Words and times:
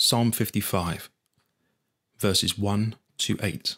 Psalm 0.00 0.30
55, 0.30 1.10
verses 2.20 2.56
1 2.56 2.94
to 3.18 3.36
8. 3.42 3.74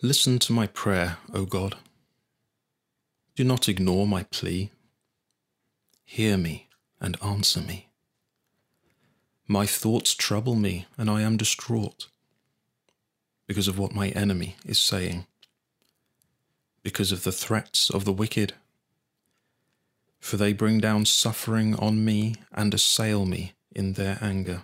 Listen 0.00 0.38
to 0.38 0.52
my 0.54 0.66
prayer, 0.66 1.18
O 1.34 1.44
God. 1.44 1.76
Do 3.36 3.44
not 3.44 3.68
ignore 3.68 4.06
my 4.06 4.22
plea. 4.22 4.70
Hear 6.06 6.38
me 6.38 6.70
and 7.02 7.18
answer 7.22 7.60
me. 7.60 7.90
My 9.46 9.66
thoughts 9.66 10.14
trouble 10.14 10.54
me, 10.54 10.86
and 10.96 11.10
I 11.10 11.20
am 11.20 11.36
distraught 11.36 12.06
because 13.46 13.68
of 13.68 13.78
what 13.78 13.94
my 13.94 14.08
enemy 14.08 14.56
is 14.64 14.78
saying, 14.78 15.26
because 16.82 17.12
of 17.12 17.24
the 17.24 17.32
threats 17.32 17.90
of 17.90 18.06
the 18.06 18.12
wicked. 18.14 18.54
For 20.18 20.38
they 20.38 20.54
bring 20.54 20.80
down 20.80 21.04
suffering 21.04 21.74
on 21.74 22.02
me 22.02 22.36
and 22.54 22.72
assail 22.72 23.26
me 23.26 23.52
in 23.74 23.94
their 23.94 24.18
anger. 24.20 24.62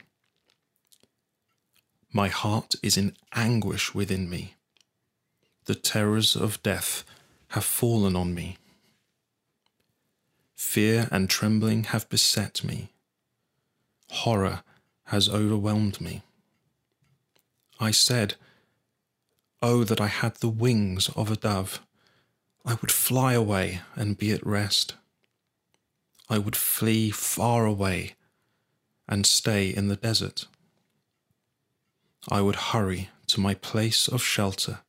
My 2.12 2.28
heart 2.28 2.74
is 2.82 2.96
in 2.96 3.16
anguish 3.34 3.94
within 3.94 4.30
me. 4.30 4.54
The 5.66 5.74
terrors 5.74 6.34
of 6.34 6.62
death 6.62 7.04
have 7.48 7.64
fallen 7.64 8.16
on 8.16 8.34
me. 8.34 8.56
Fear 10.56 11.08
and 11.10 11.28
trembling 11.28 11.84
have 11.84 12.08
beset 12.08 12.64
me. 12.64 12.88
Horror 14.10 14.62
has 15.04 15.28
overwhelmed 15.28 16.00
me. 16.00 16.22
I 17.78 17.90
said, 17.90 18.34
Oh, 19.62 19.84
that 19.84 20.00
I 20.00 20.06
had 20.06 20.36
the 20.36 20.48
wings 20.48 21.08
of 21.10 21.30
a 21.30 21.36
dove! 21.36 21.80
I 22.64 22.74
would 22.74 22.92
fly 22.92 23.32
away 23.32 23.80
and 23.94 24.18
be 24.18 24.32
at 24.32 24.46
rest. 24.46 24.94
I 26.28 26.38
would 26.38 26.56
flee 26.56 27.10
far 27.10 27.64
away 27.64 28.14
and 29.08 29.24
stay 29.24 29.68
in 29.70 29.88
the 29.88 29.96
desert. 29.96 30.46
I 32.28 32.40
would 32.40 32.56
hurry 32.56 33.08
to 33.28 33.40
my 33.40 33.54
place 33.54 34.08
of 34.08 34.22
shelter, 34.22 34.80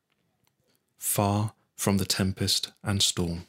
far 0.98 1.52
from 1.76 1.96
the 1.96 2.04
tempest 2.04 2.72
and 2.82 3.02
storm. 3.02 3.46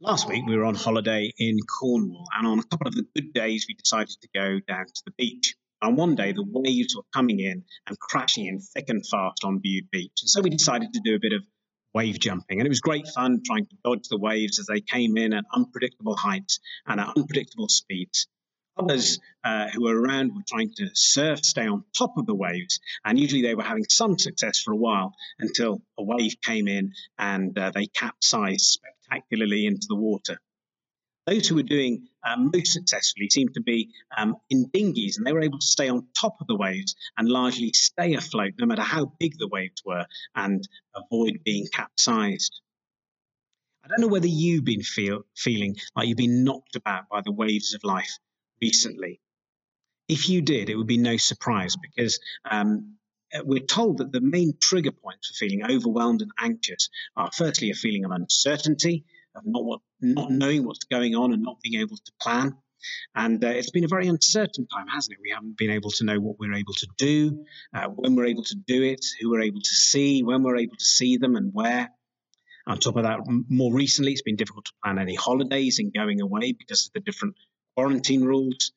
Last 0.00 0.28
week 0.28 0.44
we 0.46 0.56
were 0.56 0.64
on 0.64 0.74
holiday 0.74 1.30
in 1.38 1.58
Cornwall, 1.78 2.24
and 2.36 2.46
on 2.46 2.58
a 2.58 2.64
couple 2.64 2.88
of 2.88 2.94
the 2.94 3.06
good 3.14 3.32
days 3.32 3.66
we 3.68 3.74
decided 3.74 4.16
to 4.20 4.28
go 4.34 4.58
down 4.66 4.86
to 4.86 5.02
the 5.04 5.12
beach. 5.16 5.54
And 5.82 5.96
one 5.96 6.14
day 6.14 6.32
the 6.32 6.44
waves 6.46 6.96
were 6.96 7.04
coming 7.14 7.40
in 7.40 7.64
and 7.86 7.98
crashing 7.98 8.46
in 8.46 8.60
thick 8.60 8.88
and 8.88 9.06
fast 9.06 9.44
on 9.44 9.58
Bude 9.58 9.90
Beach. 9.90 10.18
And 10.22 10.28
so 10.28 10.40
we 10.40 10.50
decided 10.50 10.92
to 10.92 11.00
do 11.04 11.14
a 11.14 11.20
bit 11.20 11.32
of 11.32 11.42
wave 11.94 12.18
jumping. 12.18 12.60
And 12.60 12.66
it 12.66 12.70
was 12.70 12.80
great 12.80 13.08
fun 13.08 13.42
trying 13.44 13.66
to 13.66 13.76
dodge 13.84 14.08
the 14.08 14.18
waves 14.18 14.58
as 14.58 14.66
they 14.66 14.80
came 14.80 15.16
in 15.16 15.32
at 15.32 15.44
unpredictable 15.54 16.16
heights 16.16 16.60
and 16.86 17.00
at 17.00 17.16
unpredictable 17.16 17.68
speeds. 17.68 18.26
Others 18.80 19.20
uh, 19.44 19.68
who 19.68 19.82
were 19.82 20.00
around 20.00 20.34
were 20.34 20.42
trying 20.48 20.72
to 20.76 20.88
surf, 20.94 21.44
stay 21.44 21.66
on 21.66 21.84
top 21.96 22.16
of 22.16 22.24
the 22.24 22.34
waves, 22.34 22.80
and 23.04 23.20
usually 23.20 23.42
they 23.42 23.54
were 23.54 23.62
having 23.62 23.84
some 23.86 24.18
success 24.18 24.58
for 24.58 24.72
a 24.72 24.76
while 24.76 25.14
until 25.38 25.82
a 25.98 26.02
wave 26.02 26.36
came 26.42 26.66
in 26.66 26.94
and 27.18 27.58
uh, 27.58 27.70
they 27.74 27.86
capsized 27.86 28.64
spectacularly 28.64 29.66
into 29.66 29.86
the 29.86 29.96
water. 29.96 30.38
Those 31.26 31.46
who 31.46 31.56
were 31.56 31.62
doing 31.62 32.08
um, 32.26 32.50
most 32.54 32.72
successfully 32.72 33.28
seemed 33.28 33.52
to 33.52 33.60
be 33.60 33.90
um, 34.16 34.36
in 34.48 34.70
dinghies, 34.72 35.18
and 35.18 35.26
they 35.26 35.34
were 35.34 35.42
able 35.42 35.58
to 35.58 35.66
stay 35.66 35.90
on 35.90 36.06
top 36.18 36.40
of 36.40 36.46
the 36.46 36.56
waves 36.56 36.96
and 37.18 37.28
largely 37.28 37.72
stay 37.74 38.14
afloat 38.14 38.54
no 38.58 38.64
matter 38.64 38.82
how 38.82 39.12
big 39.20 39.36
the 39.36 39.48
waves 39.48 39.82
were 39.84 40.06
and 40.34 40.66
avoid 40.94 41.40
being 41.44 41.66
capsized. 41.70 42.62
I 43.84 43.88
don't 43.88 44.00
know 44.00 44.08
whether 44.08 44.26
you've 44.26 44.64
been 44.64 44.82
feel, 44.82 45.26
feeling 45.36 45.76
like 45.94 46.08
you've 46.08 46.16
been 46.16 46.44
knocked 46.44 46.76
about 46.76 47.10
by 47.10 47.20
the 47.20 47.32
waves 47.32 47.74
of 47.74 47.84
life 47.84 48.18
recently. 48.60 49.20
If 50.08 50.28
you 50.28 50.42
did, 50.42 50.70
it 50.70 50.76
would 50.76 50.86
be 50.86 50.98
no 50.98 51.16
surprise 51.16 51.76
because 51.76 52.18
um, 52.48 52.96
we're 53.44 53.64
told 53.64 53.98
that 53.98 54.12
the 54.12 54.20
main 54.20 54.54
trigger 54.60 54.90
points 54.90 55.28
for 55.28 55.34
feeling 55.34 55.64
overwhelmed 55.64 56.22
and 56.22 56.32
anxious 56.38 56.88
are 57.16 57.30
firstly 57.32 57.70
a 57.70 57.74
feeling 57.74 58.04
of 58.04 58.10
uncertainty, 58.10 59.04
of 59.36 59.42
not 59.46 59.64
what, 59.64 59.80
not 60.00 60.30
knowing 60.30 60.64
what's 60.64 60.84
going 60.84 61.14
on 61.14 61.32
and 61.32 61.42
not 61.42 61.60
being 61.62 61.80
able 61.80 61.96
to 61.96 62.12
plan. 62.20 62.56
And 63.14 63.44
uh, 63.44 63.48
it's 63.48 63.70
been 63.70 63.84
a 63.84 63.88
very 63.88 64.08
uncertain 64.08 64.66
time, 64.66 64.86
hasn't 64.88 65.12
it? 65.12 65.20
We 65.22 65.30
haven't 65.30 65.56
been 65.56 65.70
able 65.70 65.90
to 65.92 66.04
know 66.04 66.18
what 66.18 66.38
we're 66.38 66.54
able 66.54 66.72
to 66.74 66.88
do, 66.96 67.44
uh, 67.74 67.88
when 67.88 68.16
we're 68.16 68.26
able 68.26 68.44
to 68.44 68.54
do 68.54 68.82
it, 68.82 69.04
who 69.20 69.30
we're 69.30 69.42
able 69.42 69.60
to 69.60 69.74
see, 69.74 70.22
when 70.22 70.42
we're 70.42 70.56
able 70.56 70.76
to 70.76 70.84
see 70.84 71.18
them, 71.18 71.36
and 71.36 71.52
where. 71.52 71.90
On 72.66 72.78
top 72.78 72.96
of 72.96 73.04
that, 73.04 73.20
more 73.48 73.72
recently, 73.72 74.12
it's 74.12 74.22
been 74.22 74.36
difficult 74.36 74.66
to 74.66 74.72
plan 74.82 74.98
any 74.98 75.14
holidays 75.14 75.78
and 75.78 75.92
going 75.92 76.20
away 76.20 76.52
because 76.52 76.86
of 76.86 76.92
the 76.92 77.00
different 77.00 77.34
quarantine 77.80 78.22
rules. 78.22 78.72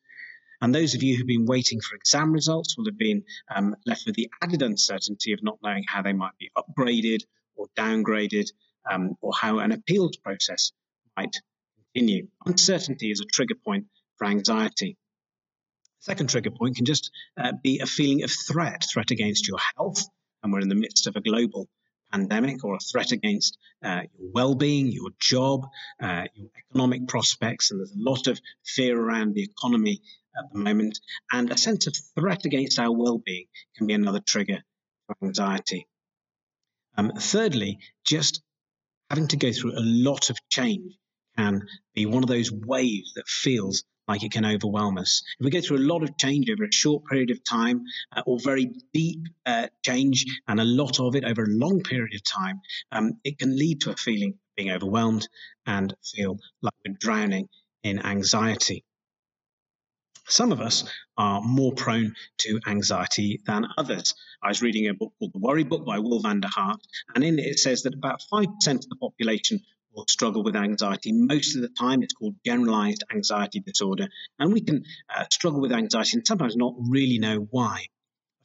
And 0.62 0.74
those 0.74 0.94
of 0.94 1.02
you 1.02 1.14
who've 1.14 1.26
been 1.26 1.44
waiting 1.44 1.80
for 1.80 1.94
exam 1.94 2.32
results 2.32 2.78
will 2.78 2.86
have 2.86 2.96
been 2.96 3.24
um, 3.54 3.76
left 3.84 4.06
with 4.06 4.14
the 4.14 4.30
added 4.40 4.62
uncertainty 4.62 5.34
of 5.34 5.42
not 5.42 5.58
knowing 5.62 5.84
how 5.86 6.00
they 6.00 6.14
might 6.14 6.38
be 6.38 6.50
upgraded 6.56 7.20
or 7.54 7.66
downgraded, 7.76 8.50
um, 8.90 9.14
or 9.20 9.32
how 9.38 9.58
an 9.58 9.72
appeals 9.72 10.16
process 10.16 10.72
might 11.18 11.36
continue. 11.92 12.28
Uncertainty 12.46 13.10
is 13.10 13.20
a 13.20 13.26
trigger 13.26 13.54
point 13.62 13.86
for 14.16 14.26
anxiety. 14.26 14.96
second 16.00 16.30
trigger 16.30 16.50
point 16.50 16.76
can 16.76 16.86
just 16.86 17.10
uh, 17.36 17.52
be 17.62 17.80
a 17.80 17.86
feeling 17.86 18.24
of 18.24 18.30
threat, 18.30 18.84
threat 18.90 19.10
against 19.10 19.46
your 19.46 19.58
health, 19.76 20.02
and 20.42 20.52
we're 20.52 20.60
in 20.60 20.68
the 20.68 20.74
midst 20.74 21.06
of 21.06 21.16
a 21.16 21.20
global 21.20 21.68
pandemic 22.14 22.64
or 22.64 22.76
a 22.76 22.78
threat 22.78 23.10
against 23.10 23.58
uh, 23.84 24.02
your 24.16 24.30
well-being, 24.32 24.86
your 24.92 25.10
job, 25.18 25.66
uh, 26.00 26.24
your 26.34 26.48
economic 26.70 27.08
prospects, 27.08 27.70
and 27.70 27.80
there's 27.80 27.90
a 27.90 28.10
lot 28.10 28.28
of 28.28 28.40
fear 28.64 28.98
around 28.98 29.34
the 29.34 29.42
economy 29.42 30.00
at 30.38 30.44
the 30.52 30.58
moment. 30.58 31.00
And 31.32 31.50
a 31.50 31.58
sense 31.58 31.86
of 31.88 31.96
threat 32.18 32.44
against 32.44 32.78
our 32.78 32.92
well-being 32.92 33.46
can 33.76 33.86
be 33.86 33.94
another 33.94 34.20
trigger 34.20 34.62
for 35.06 35.16
anxiety. 35.24 35.88
Um, 36.96 37.12
thirdly, 37.18 37.80
just 38.06 38.42
having 39.10 39.28
to 39.28 39.36
go 39.36 39.52
through 39.52 39.72
a 39.72 39.82
lot 39.82 40.30
of 40.30 40.38
change 40.48 40.92
can 41.36 41.62
be 41.94 42.06
one 42.06 42.22
of 42.22 42.28
those 42.28 42.52
waves 42.52 43.14
that 43.14 43.26
feels 43.26 43.82
like 44.08 44.22
it 44.22 44.32
can 44.32 44.44
overwhelm 44.44 44.98
us. 44.98 45.22
If 45.38 45.44
we 45.44 45.50
go 45.50 45.60
through 45.60 45.78
a 45.78 45.88
lot 45.92 46.02
of 46.02 46.16
change 46.16 46.50
over 46.50 46.64
a 46.64 46.72
short 46.72 47.04
period 47.06 47.30
of 47.30 47.42
time, 47.44 47.84
uh, 48.14 48.22
or 48.26 48.38
very 48.38 48.70
deep 48.92 49.26
uh, 49.46 49.68
change 49.82 50.24
and 50.46 50.60
a 50.60 50.64
lot 50.64 51.00
of 51.00 51.14
it 51.16 51.24
over 51.24 51.44
a 51.44 51.48
long 51.48 51.80
period 51.80 52.14
of 52.14 52.22
time, 52.22 52.60
um, 52.92 53.12
it 53.24 53.38
can 53.38 53.56
lead 53.56 53.82
to 53.82 53.90
a 53.90 53.96
feeling 53.96 54.30
of 54.30 54.56
being 54.56 54.70
overwhelmed 54.70 55.28
and 55.66 55.94
feel 56.02 56.38
like 56.62 56.74
we're 56.86 56.94
drowning 56.98 57.48
in 57.82 58.04
anxiety. 58.04 58.84
Some 60.26 60.52
of 60.52 60.60
us 60.60 60.84
are 61.18 61.42
more 61.42 61.72
prone 61.72 62.14
to 62.38 62.58
anxiety 62.66 63.42
than 63.46 63.66
others. 63.76 64.14
I 64.42 64.48
was 64.48 64.62
reading 64.62 64.88
a 64.88 64.94
book 64.94 65.12
called 65.18 65.32
The 65.34 65.38
Worry 65.38 65.64
Book 65.64 65.84
by 65.84 65.98
Will 65.98 66.20
van 66.20 66.40
der 66.40 66.48
Hart, 66.48 66.80
and 67.14 67.22
in 67.22 67.38
it 67.38 67.46
it 67.46 67.58
says 67.58 67.82
that 67.82 67.94
about 67.94 68.22
5% 68.32 68.46
of 68.68 68.88
the 68.88 68.96
population 68.96 69.60
will 69.94 70.06
struggle 70.08 70.42
with 70.42 70.56
anxiety. 70.56 71.12
Most 71.12 71.56
of 71.56 71.62
the 71.62 71.68
time, 71.68 72.02
it's 72.02 72.14
called 72.14 72.34
generalized 72.44 73.04
anxiety 73.12 73.60
disorder. 73.60 74.08
And 74.38 74.52
we 74.52 74.60
can 74.60 74.84
uh, 75.14 75.24
struggle 75.30 75.60
with 75.60 75.72
anxiety 75.72 76.12
and 76.14 76.26
sometimes 76.26 76.56
not 76.56 76.74
really 76.78 77.18
know 77.18 77.46
why. 77.50 77.86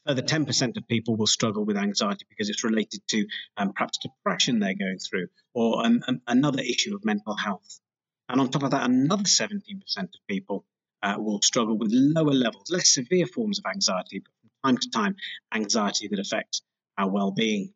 A 0.05 0.15
further 0.15 0.21
10% 0.21 0.77
of 0.77 0.88
people 0.88 1.15
will 1.15 1.27
struggle 1.27 1.65
with 1.65 1.77
anxiety 1.77 2.25
because 2.29 2.49
it's 2.49 2.63
related 2.63 3.01
to 3.09 3.27
um, 3.57 3.73
perhaps 3.73 3.99
depression 3.99 4.59
they're 4.59 4.73
going 4.73 4.99
through 4.99 5.27
or 5.53 5.85
um, 5.85 6.01
um, 6.07 6.21
another 6.27 6.61
issue 6.61 6.95
of 6.95 7.05
mental 7.05 7.35
health. 7.35 7.79
And 8.27 8.39
on 8.39 8.49
top 8.49 8.63
of 8.63 8.71
that, 8.71 8.89
another 8.89 9.23
17% 9.23 9.57
of 9.97 10.09
people 10.27 10.65
uh, 11.01 11.15
will 11.17 11.41
struggle 11.41 11.77
with 11.77 11.91
lower 11.91 12.33
levels, 12.33 12.69
less 12.69 12.93
severe 12.93 13.25
forms 13.25 13.59
of 13.59 13.65
anxiety, 13.65 14.19
but 14.19 14.31
from 14.41 14.75
time 14.75 14.77
to 14.77 14.89
time, 14.89 15.15
anxiety 15.53 16.07
that 16.09 16.19
affects 16.19 16.61
our 16.97 17.09
well 17.09 17.31
being. 17.31 17.73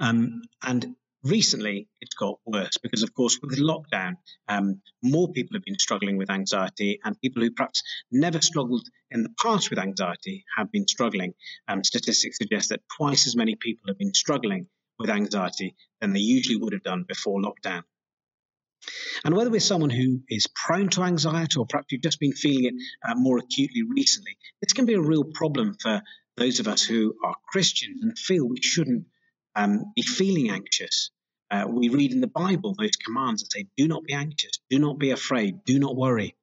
Um, 0.00 0.42
and 0.62 0.94
recently 1.24 1.88
it's 2.00 2.14
got 2.14 2.38
worse 2.46 2.76
because, 2.82 3.02
of 3.02 3.14
course, 3.14 3.38
with 3.42 3.58
lockdown, 3.58 4.14
um, 4.48 4.80
more 5.02 5.32
people 5.32 5.56
have 5.56 5.64
been 5.64 5.78
struggling 5.78 6.16
with 6.16 6.30
anxiety, 6.30 7.00
and 7.04 7.20
people 7.20 7.42
who 7.42 7.50
perhaps 7.50 7.82
never 8.10 8.40
struggled 8.40 8.86
in 9.10 9.22
the 9.22 9.34
past 9.40 9.70
with 9.70 9.78
anxiety 9.78 10.44
have 10.56 10.70
been 10.70 10.86
struggling. 10.86 11.34
Um, 11.66 11.84
statistics 11.84 12.38
suggest 12.38 12.70
that 12.70 12.82
twice 12.96 13.26
as 13.26 13.36
many 13.36 13.56
people 13.56 13.88
have 13.88 13.98
been 13.98 14.14
struggling 14.14 14.66
with 14.98 15.10
anxiety 15.10 15.74
than 16.00 16.12
they 16.12 16.20
usually 16.20 16.56
would 16.56 16.72
have 16.72 16.82
done 16.82 17.04
before 17.06 17.40
lockdown. 17.40 17.82
And 19.24 19.34
whether 19.34 19.50
we're 19.50 19.60
someone 19.60 19.90
who 19.90 20.22
is 20.28 20.46
prone 20.46 20.88
to 20.90 21.02
anxiety 21.02 21.58
or 21.58 21.66
perhaps 21.66 21.88
you've 21.90 22.02
just 22.02 22.20
been 22.20 22.32
feeling 22.32 22.64
it 22.64 22.74
uh, 23.08 23.14
more 23.16 23.38
acutely 23.38 23.82
recently, 23.82 24.36
this 24.60 24.72
can 24.72 24.86
be 24.86 24.94
a 24.94 25.00
real 25.00 25.24
problem 25.24 25.76
for 25.80 26.00
those 26.36 26.60
of 26.60 26.68
us 26.68 26.82
who 26.82 27.14
are 27.24 27.34
Christians 27.50 28.02
and 28.02 28.16
feel 28.16 28.46
we 28.46 28.62
shouldn't 28.62 29.06
um, 29.54 29.92
be 29.94 30.02
feeling 30.02 30.50
anxious. 30.50 31.10
Uh, 31.50 31.64
we 31.68 31.88
read 31.88 32.12
in 32.12 32.20
the 32.20 32.26
Bible 32.26 32.74
those 32.78 32.96
commands 32.96 33.42
that 33.42 33.52
say, 33.52 33.66
do 33.76 33.88
not 33.88 34.04
be 34.04 34.12
anxious, 34.12 34.52
do 34.68 34.78
not 34.78 34.98
be 34.98 35.10
afraid, 35.10 35.64
do 35.64 35.78
not 35.78 35.96
worry. 35.96 36.36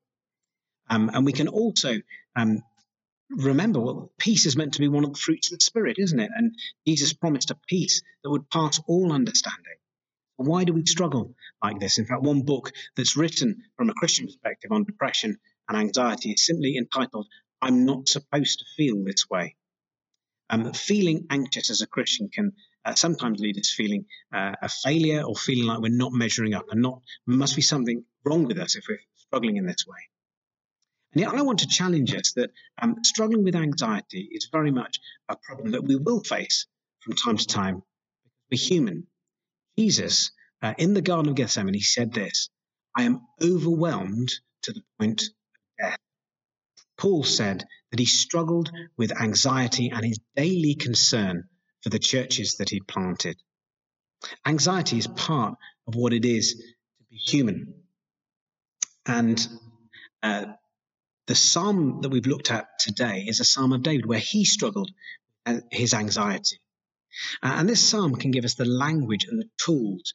Um, 0.89 1.09
and 1.13 1.25
we 1.25 1.33
can 1.33 1.47
also 1.47 1.95
um, 2.35 2.63
remember, 3.29 3.79
well, 3.79 4.11
peace 4.17 4.45
is 4.45 4.55
meant 4.55 4.73
to 4.73 4.79
be 4.79 4.87
one 4.87 5.03
of 5.03 5.13
the 5.13 5.19
fruits 5.19 5.51
of 5.51 5.59
the 5.59 5.63
Spirit, 5.63 5.97
isn't 5.99 6.19
it? 6.19 6.31
And 6.35 6.55
Jesus 6.87 7.13
promised 7.13 7.51
a 7.51 7.57
peace 7.67 8.01
that 8.23 8.29
would 8.29 8.49
pass 8.49 8.79
all 8.87 9.11
understanding. 9.11 9.77
Why 10.37 10.63
do 10.63 10.73
we 10.73 10.85
struggle 10.85 11.35
like 11.63 11.79
this? 11.79 11.97
In 11.97 12.05
fact, 12.05 12.21
one 12.21 12.41
book 12.41 12.71
that's 12.97 13.15
written 13.15 13.63
from 13.77 13.89
a 13.89 13.93
Christian 13.93 14.25
perspective 14.25 14.71
on 14.71 14.83
depression 14.83 15.37
and 15.69 15.77
anxiety 15.77 16.31
is 16.31 16.45
simply 16.45 16.77
entitled, 16.77 17.27
I'm 17.61 17.85
not 17.85 18.09
supposed 18.09 18.59
to 18.59 18.65
feel 18.75 19.03
this 19.03 19.29
way. 19.29 19.55
Um, 20.49 20.73
feeling 20.73 21.25
anxious 21.29 21.69
as 21.71 21.81
a 21.81 21.87
Christian 21.87 22.29
can 22.29 22.53
uh, 22.85 22.93
sometimes 22.93 23.39
lead 23.39 23.57
us 23.57 23.73
feeling 23.75 24.05
uh, 24.33 24.53
a 24.61 24.69
failure 24.69 25.23
or 25.23 25.35
feeling 25.35 25.65
like 25.65 25.79
we're 25.79 25.89
not 25.89 26.13
measuring 26.13 26.53
up 26.53 26.65
and 26.69 26.81
not 26.81 27.01
must 27.25 27.55
be 27.55 27.61
something 27.61 28.03
wrong 28.23 28.45
with 28.45 28.59
us 28.59 28.75
if 28.75 28.85
we're 28.87 28.99
struggling 29.15 29.57
in 29.57 29.65
this 29.65 29.85
way. 29.87 29.97
And 31.13 31.21
yet, 31.21 31.33
I 31.33 31.41
want 31.41 31.59
to 31.59 31.67
challenge 31.67 32.13
us 32.13 32.33
that 32.35 32.51
um, 32.81 32.97
struggling 33.03 33.43
with 33.43 33.55
anxiety 33.55 34.27
is 34.31 34.49
very 34.51 34.71
much 34.71 34.99
a 35.29 35.35
problem 35.35 35.71
that 35.71 35.83
we 35.83 35.95
will 35.95 36.21
face 36.21 36.67
from 36.99 37.15
time 37.15 37.37
to 37.37 37.47
time. 37.47 37.83
We're 38.51 38.57
human. 38.57 39.07
Jesus, 39.77 40.31
uh, 40.61 40.73
in 40.77 40.93
the 40.93 41.01
Garden 41.01 41.29
of 41.29 41.35
Gethsemane, 41.35 41.79
said 41.79 42.13
this 42.13 42.49
I 42.95 43.03
am 43.03 43.21
overwhelmed 43.41 44.31
to 44.63 44.73
the 44.73 44.81
point 44.99 45.21
of 45.21 45.27
death. 45.79 45.99
Paul 46.97 47.23
said 47.23 47.65
that 47.91 47.99
he 47.99 48.05
struggled 48.05 48.71
with 48.97 49.19
anxiety 49.19 49.91
and 49.91 50.05
his 50.05 50.19
daily 50.35 50.75
concern 50.75 51.49
for 51.85 51.89
the 51.91 51.99
churches 51.99 52.55
that 52.55 52.69
he'd 52.71 52.87
planted. 52.87 53.37
Anxiety 54.43 54.97
is 54.97 55.05
part 55.05 55.53
of 55.87 55.93
what 55.93 56.13
it 56.13 56.25
is 56.25 56.55
to 56.55 57.03
be 57.11 57.15
human. 57.15 57.75
And 59.05 59.47
uh, 60.23 60.45
the 61.27 61.35
psalm 61.35 62.01
that 62.01 62.09
we've 62.09 62.25
looked 62.25 62.49
at 62.49 62.65
today 62.79 63.25
is 63.27 63.39
a 63.39 63.45
psalm 63.45 63.71
of 63.71 63.83
David 63.83 64.07
where 64.07 64.17
he 64.17 64.45
struggled 64.45 64.89
with 65.45 65.63
his 65.69 65.93
anxiety. 65.93 66.59
Uh, 67.43 67.53
and 67.57 67.69
this 67.69 67.87
psalm 67.87 68.15
can 68.15 68.31
give 68.31 68.45
us 68.45 68.55
the 68.55 68.65
language 68.65 69.25
and 69.25 69.39
the 69.39 69.49
tools 69.63 70.11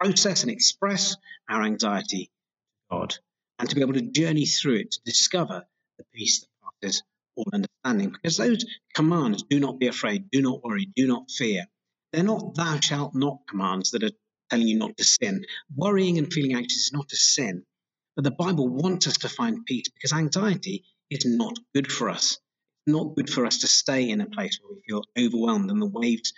to 0.00 0.06
process 0.06 0.42
and 0.42 0.52
express 0.52 1.16
our 1.48 1.64
anxiety 1.64 2.26
to 2.26 2.96
God 2.96 3.16
and 3.58 3.68
to 3.68 3.74
be 3.74 3.80
able 3.80 3.94
to 3.94 4.02
journey 4.02 4.46
through 4.46 4.76
it 4.76 4.92
to 4.92 5.00
discover 5.04 5.64
the 5.98 6.04
peace 6.14 6.42
that 6.42 6.48
passes 6.80 7.02
understanding. 7.52 8.10
Because 8.10 8.36
those 8.36 8.64
commands, 8.94 9.44
do 9.48 9.60
not 9.60 9.78
be 9.78 9.86
afraid, 9.86 10.30
do 10.30 10.42
not 10.42 10.62
worry, 10.62 10.86
do 10.96 11.06
not 11.06 11.30
fear, 11.30 11.66
they're 12.12 12.22
not 12.22 12.54
thou 12.54 12.80
shalt 12.80 13.14
not 13.14 13.46
commands 13.48 13.90
that 13.90 14.02
are 14.02 14.10
telling 14.50 14.66
you 14.68 14.78
not 14.78 14.96
to 14.96 15.04
sin. 15.04 15.44
Worrying 15.74 16.18
and 16.18 16.32
feeling 16.32 16.54
anxious 16.54 16.86
is 16.86 16.92
not 16.92 17.12
a 17.12 17.16
sin. 17.16 17.64
But 18.16 18.24
the 18.24 18.30
Bible 18.30 18.68
wants 18.68 19.06
us 19.06 19.18
to 19.18 19.28
find 19.28 19.64
peace 19.64 19.88
because 19.94 20.12
anxiety 20.12 20.84
is 21.10 21.24
not 21.24 21.58
good 21.74 21.90
for 21.90 22.08
us. 22.08 22.38
It's 22.86 22.94
not 22.94 23.14
good 23.14 23.30
for 23.30 23.46
us 23.46 23.58
to 23.58 23.68
stay 23.68 24.10
in 24.10 24.20
a 24.20 24.26
place 24.26 24.58
where 24.60 24.74
we 24.74 24.82
feel 24.88 25.04
overwhelmed 25.16 25.70
and 25.70 25.80
the 25.80 25.86
waves 25.86 26.32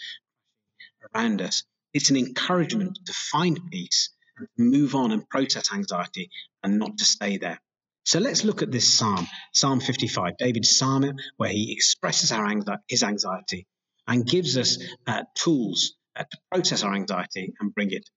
around 1.15 1.41
us. 1.41 1.65
It's 1.93 2.11
an 2.11 2.17
encouragement 2.17 2.99
to 3.07 3.13
find 3.13 3.59
peace 3.71 4.11
and 4.39 4.49
move 4.71 4.95
on 4.95 5.13
and 5.13 5.29
process 5.29 5.73
anxiety 5.73 6.31
and 6.63 6.79
not 6.79 6.99
to 6.99 7.05
stay 7.05 7.39
there. 7.39 7.61
So 8.05 8.19
let's 8.19 8.45
look 8.45 8.63
at 8.63 8.73
this 8.73 8.99
psalm, 8.99 9.27
Psalm 9.55 9.81
55, 9.81 10.37
David's 10.39 10.77
psalm, 10.77 11.17
where 11.37 11.51
he 11.51 11.73
expresses 11.73 12.33
anxiety, 12.33 12.83
his 12.89 13.03
anxiety 13.03 13.67
and 14.09 14.27
gives 14.27 14.57
us 14.57 14.79
uh, 15.07 15.23
tools 15.35 15.95
uh, 16.17 16.25
to 16.25 16.39
process 16.53 16.83
our 16.83 16.95
anxiety 16.95 17.53
and 17.61 17.75
bring 17.75 17.93
it 17.93 18.09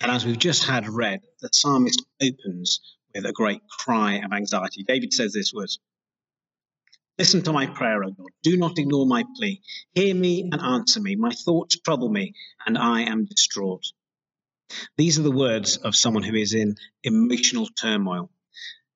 and 0.00 0.10
as 0.10 0.26
we've 0.26 0.38
just 0.38 0.64
had 0.64 0.88
read, 0.88 1.20
the 1.40 1.48
psalmist 1.52 2.04
opens 2.22 2.80
with 3.14 3.24
a 3.24 3.32
great 3.32 3.62
cry 3.68 4.14
of 4.16 4.32
anxiety. 4.32 4.84
David 4.86 5.12
says 5.12 5.32
this 5.32 5.52
words 5.54 5.78
Listen 7.18 7.42
to 7.42 7.52
my 7.52 7.66
prayer, 7.66 8.04
O 8.04 8.10
God. 8.10 8.26
Do 8.42 8.58
not 8.58 8.78
ignore 8.78 9.06
my 9.06 9.24
plea. 9.36 9.62
Hear 9.94 10.14
me 10.14 10.50
and 10.52 10.60
answer 10.60 11.00
me. 11.00 11.16
My 11.16 11.30
thoughts 11.30 11.78
trouble 11.80 12.10
me, 12.10 12.34
and 12.66 12.76
I 12.76 13.02
am 13.02 13.24
distraught. 13.24 13.84
These 14.98 15.18
are 15.18 15.22
the 15.22 15.30
words 15.30 15.78
of 15.78 15.96
someone 15.96 16.22
who 16.22 16.34
is 16.34 16.52
in 16.52 16.76
emotional 17.02 17.66
turmoil. 17.68 18.30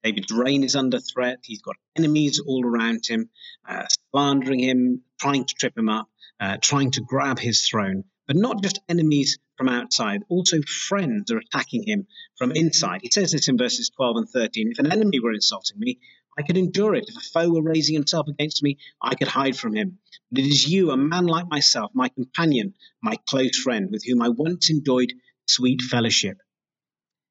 David's 0.02 0.32
reign 0.32 0.64
is 0.64 0.76
under 0.76 0.98
threat. 0.98 1.40
He's 1.44 1.62
got 1.62 1.76
enemies 1.96 2.40
all 2.40 2.64
around 2.64 3.06
him, 3.06 3.28
uh, 3.68 3.86
slandering 4.10 4.60
him, 4.60 5.02
trying 5.20 5.44
to 5.44 5.54
trip 5.54 5.76
him 5.76 5.88
up, 5.88 6.08
uh, 6.40 6.56
trying 6.60 6.92
to 6.92 7.02
grab 7.02 7.38
his 7.38 7.68
throne. 7.68 8.04
But 8.26 8.36
not 8.36 8.62
just 8.62 8.80
enemies 8.88 9.38
from 9.58 9.68
outside, 9.68 10.22
also 10.28 10.62
friends 10.62 11.30
are 11.30 11.38
attacking 11.38 11.82
him 11.86 12.06
from 12.38 12.52
inside. 12.52 13.00
He 13.02 13.10
says 13.10 13.32
this 13.32 13.48
in 13.48 13.58
verses 13.58 13.90
12 13.90 14.16
and 14.16 14.28
13 14.28 14.70
If 14.70 14.78
an 14.78 14.92
enemy 14.92 15.20
were 15.20 15.32
insulting 15.32 15.78
me, 15.78 15.98
I 16.38 16.42
could 16.42 16.56
endure 16.56 16.94
it. 16.94 17.08
If 17.08 17.16
a 17.16 17.20
foe 17.20 17.50
were 17.50 17.62
raising 17.62 17.94
himself 17.94 18.28
against 18.28 18.62
me, 18.62 18.78
I 19.02 19.14
could 19.16 19.28
hide 19.28 19.56
from 19.56 19.74
him. 19.74 19.98
But 20.30 20.44
it 20.44 20.46
is 20.46 20.66
you, 20.66 20.90
a 20.90 20.96
man 20.96 21.26
like 21.26 21.48
myself, 21.48 21.90
my 21.92 22.08
companion, 22.08 22.74
my 23.02 23.16
close 23.28 23.58
friend, 23.58 23.90
with 23.90 24.04
whom 24.06 24.22
I 24.22 24.28
once 24.28 24.70
enjoyed 24.70 25.12
sweet 25.46 25.82
fellowship. 25.82 26.38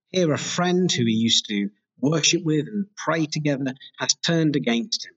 Here, 0.09 0.31
a 0.33 0.37
friend 0.37 0.91
who 0.91 1.05
he 1.05 1.13
used 1.13 1.47
to 1.47 1.69
worship 2.01 2.43
with 2.43 2.67
and 2.67 2.85
pray 2.95 3.25
together 3.25 3.73
has 3.97 4.13
turned 4.15 4.55
against 4.55 5.05
him. 5.05 5.13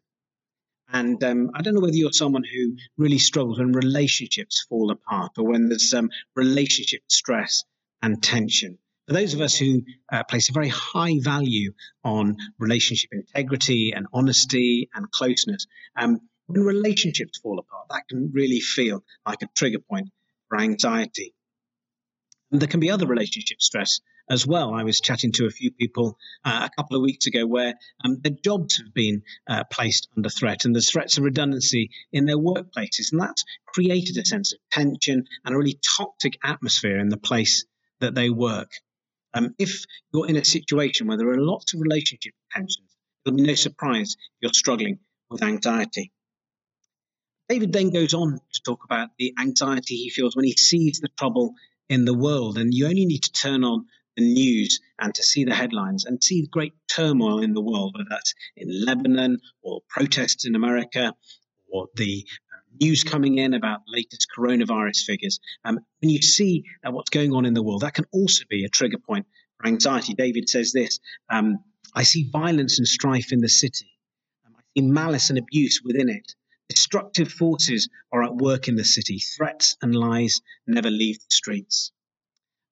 And 0.93 1.23
um, 1.25 1.51
I 1.55 1.63
don't 1.63 1.75
know 1.75 1.81
whether 1.81 1.97
you're 1.97 2.13
someone 2.13 2.45
who 2.45 2.77
really 2.99 3.19
struggles 3.19 3.59
when 3.59 3.73
relationships 3.73 4.67
fall 4.69 4.91
apart 4.91 5.33
or 5.39 5.45
when 5.45 5.69
there's 5.69 5.95
um, 5.95 6.11
relationship 6.37 7.01
stress 7.09 7.65
and 8.03 8.23
tension. 8.23 8.79
For 9.09 9.15
those 9.15 9.35
of 9.35 9.41
us 9.41 9.57
who 9.57 9.83
uh, 10.13 10.23
place 10.25 10.51
a 10.51 10.53
very 10.53 10.69
high 10.69 11.19
value 11.21 11.73
on 12.05 12.37
relationship 12.59 13.11
integrity 13.13 13.93
and 13.97 14.07
honesty 14.13 14.91
and 14.95 15.11
closeness, 15.11 15.67
um, 15.97 16.21
when 16.47 16.63
relationships 16.63 17.39
fall 17.39 17.59
apart, 17.59 17.87
that 17.91 18.09
can 18.09 18.31
really 18.33 18.61
feel 18.61 19.03
like 19.27 19.43
a 19.43 19.49
trigger 19.55 19.79
point 19.79 20.11
for 20.49 20.61
anxiety. 20.61 21.35
And 22.51 22.61
there 22.61 22.69
can 22.69 22.81
be 22.81 22.91
other 22.91 23.07
relationship 23.07 23.63
stress 23.63 24.01
as 24.33 24.47
well. 24.47 24.73
I 24.73 24.83
was 24.83 25.03
chatting 25.03 25.31
to 25.33 25.45
a 25.45 25.51
few 25.51 25.71
people 25.71 26.17
uh, 26.43 26.67
a 26.67 26.75
couple 26.75 26.97
of 26.97 27.03
weeks 27.03 27.27
ago 27.27 27.47
where 27.47 27.75
um, 28.03 28.19
their 28.23 28.33
jobs 28.33 28.79
have 28.79 28.95
been 28.95 29.23
uh, 29.47 29.65
placed 29.65 30.09
under 30.17 30.31
threat 30.31 30.65
and 30.65 30.75
there's 30.75 30.91
threats 30.91 31.19
of 31.19 31.25
redundancy 31.25 31.91
in 32.13 32.25
their 32.25 32.39
workplaces. 32.39 33.13
And 33.13 33.21
that's 33.21 33.45
created 33.67 34.17
a 34.17 34.25
sense 34.25 34.55
of 34.55 34.59
tension 34.71 35.27
and 35.45 35.55
a 35.55 35.59
really 35.59 35.79
toxic 35.99 36.39
atmosphere 36.43 36.99
in 36.99 37.11
the 37.11 37.19
place 37.19 37.67
that 38.01 38.15
they 38.15 38.31
work. 38.31 38.71
Um, 39.35 39.55
if 39.59 39.85
you're 40.15 40.27
in 40.27 40.37
a 40.37 40.45
situation 40.45 41.09
where 41.09 41.19
there 41.19 41.29
are 41.29 41.41
lots 41.41 41.75
of 41.75 41.81
relationship 41.81 42.33
tensions, 42.51 42.97
it'll 43.27 43.37
be 43.37 43.43
no 43.43 43.55
surprise 43.55 44.17
you're 44.41 44.53
struggling 44.55 44.99
with 45.29 45.43
anxiety. 45.43 46.11
David 47.51 47.71
then 47.71 47.91
goes 47.91 48.15
on 48.15 48.41
to 48.55 48.63
talk 48.65 48.85
about 48.85 49.11
the 49.19 49.35
anxiety 49.39 49.97
he 49.97 50.09
feels 50.09 50.35
when 50.35 50.47
he 50.47 50.53
sees 50.53 51.01
the 51.01 51.09
trouble 51.19 51.53
in 51.91 52.07
the 52.07 52.15
world. 52.15 52.57
And 52.57 52.73
you 52.73 52.87
only 52.87 53.05
need 53.05 53.25
to 53.25 53.33
turn 53.33 53.63
on 53.63 53.87
the 54.17 54.25
news 54.25 54.81
and 54.99 55.15
to 55.15 55.23
see 55.23 55.45
the 55.45 55.55
headlines 55.55 56.05
and 56.05 56.23
see 56.23 56.43
the 56.43 56.49
great 56.49 56.75
turmoil 56.89 57.43
in 57.43 57.55
the 57.55 57.61
world, 57.61 57.95
whether 57.95 58.09
that's 58.11 58.35
in 58.57 58.85
Lebanon 58.85 59.39
or 59.63 59.81
protests 59.89 60.47
in 60.47 60.55
America 60.55 61.15
or 61.71 61.89
the 61.95 62.27
uh, 62.53 62.61
news 62.81 63.05
coming 63.05 63.39
in 63.39 63.55
about 63.55 63.81
latest 63.87 64.27
coronavirus 64.37 65.05
figures. 65.05 65.41
Um, 65.65 65.81
when 66.01 66.11
you 66.11 66.21
see 66.21 66.65
uh, 66.87 66.91
what's 66.91 67.11
going 67.11 67.33
on 67.33 67.47
in 67.47 67.55
the 67.55 67.63
world, 67.63 67.83
that 67.83 67.95
can 67.95 68.07
also 68.13 68.45
be 68.49 68.65
a 68.65 68.69
trigger 68.69 68.99
point 68.99 69.27
for 69.59 69.67
anxiety. 69.67 70.15
David 70.15 70.49
says 70.49 70.73
this 70.73 71.01
um, 71.31 71.59
I 71.95 72.03
see 72.03 72.29
violence 72.31 72.79
and 72.79 72.89
strife 72.89 73.33
in 73.33 73.41
the 73.41 73.49
city, 73.49 73.91
um, 74.47 74.55
I 74.57 74.63
see 74.77 74.87
malice 74.87 75.31
and 75.31 75.39
abuse 75.39 75.81
within 75.85 76.09
it. 76.09 76.35
Destructive 76.69 77.31
forces 77.31 77.91
are 78.13 78.23
at 78.23 78.35
work 78.35 78.67
in 78.67 78.77
the 78.77 78.85
city. 78.85 79.19
Threats 79.19 79.77
and 79.83 79.95
lies 79.95 80.41
never 80.67 80.91
leave 80.91 81.19
the 81.19 81.27
streets. 81.29 81.93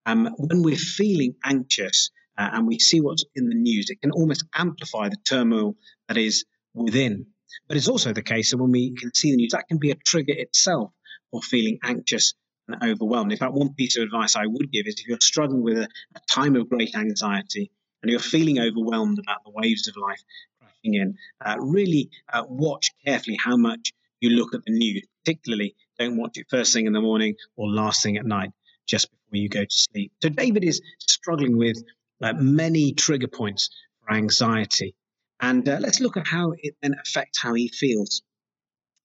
Um, 0.07 0.35
when 0.39 0.63
we're 0.63 0.77
feeling 0.77 1.35
anxious 1.45 2.11
uh, 2.39 2.51
and 2.53 2.67
we 2.67 2.79
see 2.79 3.01
what's 3.01 3.25
in 3.35 3.49
the 3.49 3.55
news, 3.55 3.91
it 3.91 4.01
can 4.01 4.13
almost 4.13 4.45
amplify 4.55 5.09
the 5.09 5.19
turmoil 5.29 5.77
that 6.09 6.17
is 6.17 6.45
within. 6.75 7.27
But 7.69 7.77
it's 7.77 7.89
also 7.89 8.13
the 8.13 8.23
case 8.23 8.51
that 8.51 8.59
when 8.59 8.71
we 8.71 8.95
can 8.95 9.15
see 9.15 9.31
the 9.31 9.37
news, 9.37 9.53
that 9.53 9.69
can 9.69 9.79
be 9.79 9.91
a 9.91 9.97
trigger 9.97 10.35
itself 10.37 10.93
for 11.31 11.43
feeling 11.43 11.79
anxious 11.83 12.35
and 12.69 12.83
overwhelmed. 12.83 13.33
In 13.33 13.39
fact, 13.39 13.53
one 13.53 13.75
piece 13.75 13.97
of 13.97 14.05
advice 14.05 14.37
I 14.37 14.47
would 14.47 14.71
give 14.71 14.87
is 14.87 15.01
if 15.01 15.09
you're 15.09 15.19
struggling 15.21 15.63
with 15.63 15.79
a, 15.79 15.89
a 16.15 16.21
time 16.31 16.57
of 16.57 16.69
great 16.69 16.95
anxiety 16.95 17.71
and 18.03 18.11
you're 18.11 18.21
feeling 18.21 18.59
overwhelmed 18.59 19.19
about 19.19 19.45
the 19.45 19.51
waves 19.51 19.89
of 19.89 19.97
life 19.97 20.23
crashing 20.61 20.95
in, 20.95 21.19
uh, 21.45 21.57
really 21.59 22.11
uh, 22.33 22.45
watch 22.49 22.91
carefully 23.05 23.39
how 23.43 23.57
much 23.57 23.93
you 24.21 24.31
look 24.31 24.55
at 24.55 24.65
the 24.65 24.73
news. 24.73 25.07
Particularly, 25.25 25.75
don't 25.99 26.17
watch 26.17 26.39
it 26.39 26.47
first 26.49 26.73
thing 26.73 26.87
in 26.87 26.93
the 26.93 27.01
morning 27.01 27.37
or 27.57 27.69
last 27.69 28.03
thing 28.03 28.17
at 28.17 28.25
night, 28.25 28.51
just 28.87 29.11
before 29.31 29.43
you 29.43 29.49
go 29.49 29.65
to 29.65 29.71
sleep. 29.71 30.13
So 30.23 30.29
David 30.29 30.65
is 30.65 30.81
struggling 30.99 31.57
with 31.57 31.77
uh, 32.23 32.33
many 32.35 32.93
trigger 32.93 33.29
points 33.29 33.71
for 34.01 34.13
anxiety. 34.15 34.95
And 35.41 35.67
uh, 35.69 35.79
let's 35.81 36.01
look 36.01 36.17
at 36.17 36.27
how 36.27 36.53
it 36.59 36.75
then 36.83 36.95
affects 37.01 37.41
how 37.41 37.55
he 37.55 37.69
feels. 37.69 38.23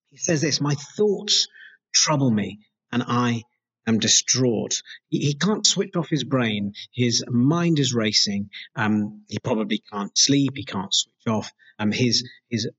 He 0.10 0.18
says 0.18 0.42
this 0.42 0.60
My 0.60 0.76
thoughts 0.98 1.48
trouble 1.94 2.32
me, 2.32 2.60
and 2.92 3.04
I 3.08 3.44
am 3.88 4.00
distraught. 4.00 4.82
He, 5.10 5.20
he 5.20 5.34
can't 5.36 5.66
switch 5.66 5.96
off 5.96 6.10
his 6.10 6.24
brain. 6.24 6.74
His 6.94 7.24
mind 7.28 7.80
is 7.80 7.94
racing. 7.94 8.50
Um, 8.76 9.24
he 9.30 9.40
probably 9.40 9.82
can't 9.92 10.18
sleep. 10.18 10.54
He 10.56 10.66
can't 10.66 10.94
switch 10.94 11.34
off. 11.34 11.52
Um, 11.80 11.92
his, 11.92 12.28
his 12.50 12.70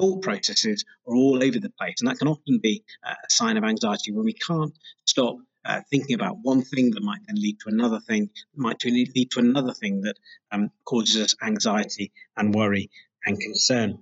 thought 0.00 0.22
processes 0.22 0.84
are 1.06 1.14
all 1.14 1.42
over 1.42 1.58
the 1.58 1.72
place. 1.78 1.96
And 2.00 2.08
that 2.08 2.18
can 2.18 2.28
often 2.28 2.58
be 2.62 2.84
uh, 3.06 3.12
a 3.12 3.30
sign 3.30 3.56
of 3.56 3.64
anxiety 3.64 4.12
when 4.12 4.24
we 4.24 4.32
can't 4.32 4.72
stop 5.04 5.36
uh, 5.64 5.80
thinking 5.90 6.14
about 6.14 6.38
one 6.42 6.62
thing 6.62 6.90
that 6.90 7.02
might 7.02 7.20
then 7.26 7.36
lead 7.36 7.58
to 7.60 7.68
another 7.68 8.00
thing, 8.00 8.30
might 8.54 8.82
lead 8.84 9.30
to 9.30 9.40
another 9.40 9.72
thing 9.72 10.02
that 10.02 10.16
um, 10.50 10.70
causes 10.84 11.22
us 11.22 11.36
anxiety 11.42 12.12
and 12.36 12.54
worry 12.54 12.90
and 13.24 13.38
concern. 13.40 13.98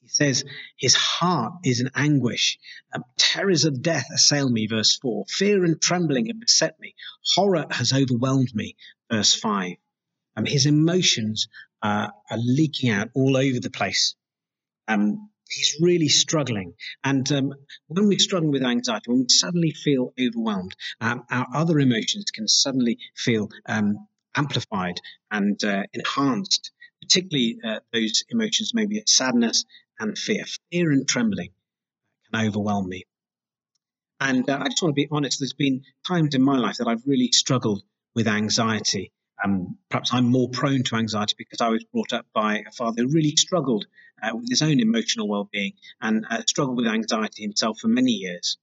He 0.00 0.08
says, 0.08 0.44
His 0.78 0.94
heart 0.94 1.54
is 1.64 1.80
in 1.80 1.90
anguish. 1.94 2.58
Um, 2.94 3.04
terrors 3.18 3.64
of 3.64 3.82
death 3.82 4.06
assail 4.14 4.48
me, 4.48 4.66
verse 4.66 4.96
4. 4.96 5.26
Fear 5.28 5.64
and 5.64 5.80
trembling 5.80 6.26
have 6.26 6.40
beset 6.40 6.80
me. 6.80 6.94
Horror 7.34 7.66
has 7.70 7.92
overwhelmed 7.92 8.54
me, 8.54 8.76
verse 9.10 9.34
5. 9.34 9.72
Um, 10.36 10.46
his 10.46 10.66
emotions 10.66 11.48
uh, 11.82 12.08
are 12.30 12.38
leaking 12.38 12.90
out 12.90 13.10
all 13.14 13.36
over 13.36 13.60
the 13.60 13.70
place. 13.70 14.14
Um, 14.86 15.28
he's 15.48 15.76
really 15.80 16.08
struggling. 16.08 16.74
And 17.04 17.30
um, 17.32 17.54
when 17.86 18.08
we're 18.08 18.18
struggling 18.18 18.52
with 18.52 18.62
anxiety, 18.62 19.10
when 19.10 19.20
we 19.20 19.28
suddenly 19.28 19.72
feel 19.72 20.12
overwhelmed, 20.20 20.74
um, 21.00 21.24
our 21.30 21.46
other 21.54 21.78
emotions 21.78 22.30
can 22.32 22.48
suddenly 22.48 22.98
feel 23.16 23.48
um, 23.66 24.06
amplified 24.36 25.00
and 25.30 25.62
uh, 25.64 25.82
enhanced, 25.92 26.70
particularly 27.02 27.58
uh, 27.64 27.80
those 27.92 28.24
emotions, 28.28 28.72
maybe 28.74 29.02
sadness 29.06 29.64
and 29.98 30.16
fear. 30.16 30.44
Fear 30.70 30.92
and 30.92 31.08
trembling 31.08 31.50
can 32.30 32.46
overwhelm 32.46 32.88
me. 32.88 33.04
And 34.20 34.48
uh, 34.50 34.58
I 34.60 34.68
just 34.68 34.82
want 34.82 34.96
to 34.96 35.00
be 35.00 35.08
honest, 35.10 35.38
there's 35.40 35.52
been 35.52 35.82
times 36.06 36.34
in 36.34 36.42
my 36.42 36.58
life 36.58 36.76
that 36.78 36.88
I've 36.88 37.06
really 37.06 37.30
struggled 37.32 37.82
with 38.14 38.26
anxiety. 38.26 39.12
Um, 39.42 39.78
perhaps 39.88 40.12
I'm 40.12 40.24
more 40.24 40.48
prone 40.48 40.82
to 40.84 40.96
anxiety 40.96 41.34
because 41.38 41.60
I 41.60 41.68
was 41.68 41.84
brought 41.84 42.12
up 42.12 42.26
by 42.34 42.64
a 42.66 42.72
father 42.72 43.02
who 43.02 43.08
really 43.08 43.36
struggled 43.36 43.86
uh, 44.22 44.34
with 44.34 44.48
his 44.48 44.62
own 44.62 44.80
emotional 44.80 45.28
well-being 45.28 45.72
and 46.00 46.26
uh, 46.30 46.42
struggled 46.46 46.76
with 46.76 46.86
anxiety 46.86 47.42
himself 47.42 47.78
for 47.78 47.88
many 47.88 48.12
years. 48.12 48.58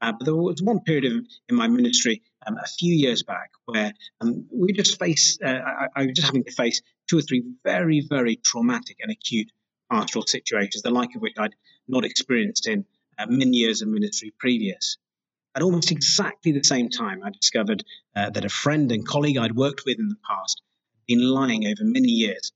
Uh, 0.00 0.12
but 0.12 0.24
there 0.24 0.36
was 0.36 0.62
one 0.62 0.80
period 0.80 1.04
of, 1.06 1.24
in 1.48 1.56
my 1.56 1.68
ministry 1.68 2.22
um, 2.46 2.58
a 2.62 2.66
few 2.66 2.94
years 2.94 3.22
back 3.22 3.50
where 3.64 3.92
um, 4.20 4.46
we 4.52 4.72
just 4.72 4.98
faced, 4.98 5.42
uh, 5.42 5.48
I, 5.48 5.86
I, 5.96 6.06
was 6.06 6.14
just 6.14 6.26
having 6.26 6.44
to 6.44 6.52
face 6.52 6.82
two 7.08 7.18
or 7.18 7.22
three 7.22 7.44
very, 7.64 8.00
very 8.00 8.36
traumatic 8.36 8.98
and 9.00 9.10
acute 9.10 9.50
pastoral 9.90 10.26
situations, 10.26 10.82
the 10.82 10.90
like 10.90 11.14
of 11.14 11.22
which 11.22 11.36
I'd 11.38 11.54
not 11.88 12.04
experienced 12.04 12.68
in 12.68 12.84
uh, 13.18 13.26
many 13.28 13.56
years 13.56 13.80
of 13.80 13.88
ministry 13.88 14.32
previous. 14.38 14.98
At 15.54 15.62
almost 15.62 15.90
exactly 15.90 16.52
the 16.52 16.64
same 16.64 16.90
time, 16.90 17.22
I 17.24 17.30
discovered 17.30 17.82
uh, 18.14 18.28
that 18.30 18.44
a 18.44 18.50
friend 18.50 18.92
and 18.92 19.06
colleague 19.06 19.38
I'd 19.38 19.56
worked 19.56 19.84
with 19.86 19.98
in 19.98 20.08
the 20.08 20.18
past 20.28 20.60
had 20.92 21.06
been 21.06 21.26
lying 21.26 21.66
over 21.66 21.82
many 21.82 22.10
years 22.10 22.52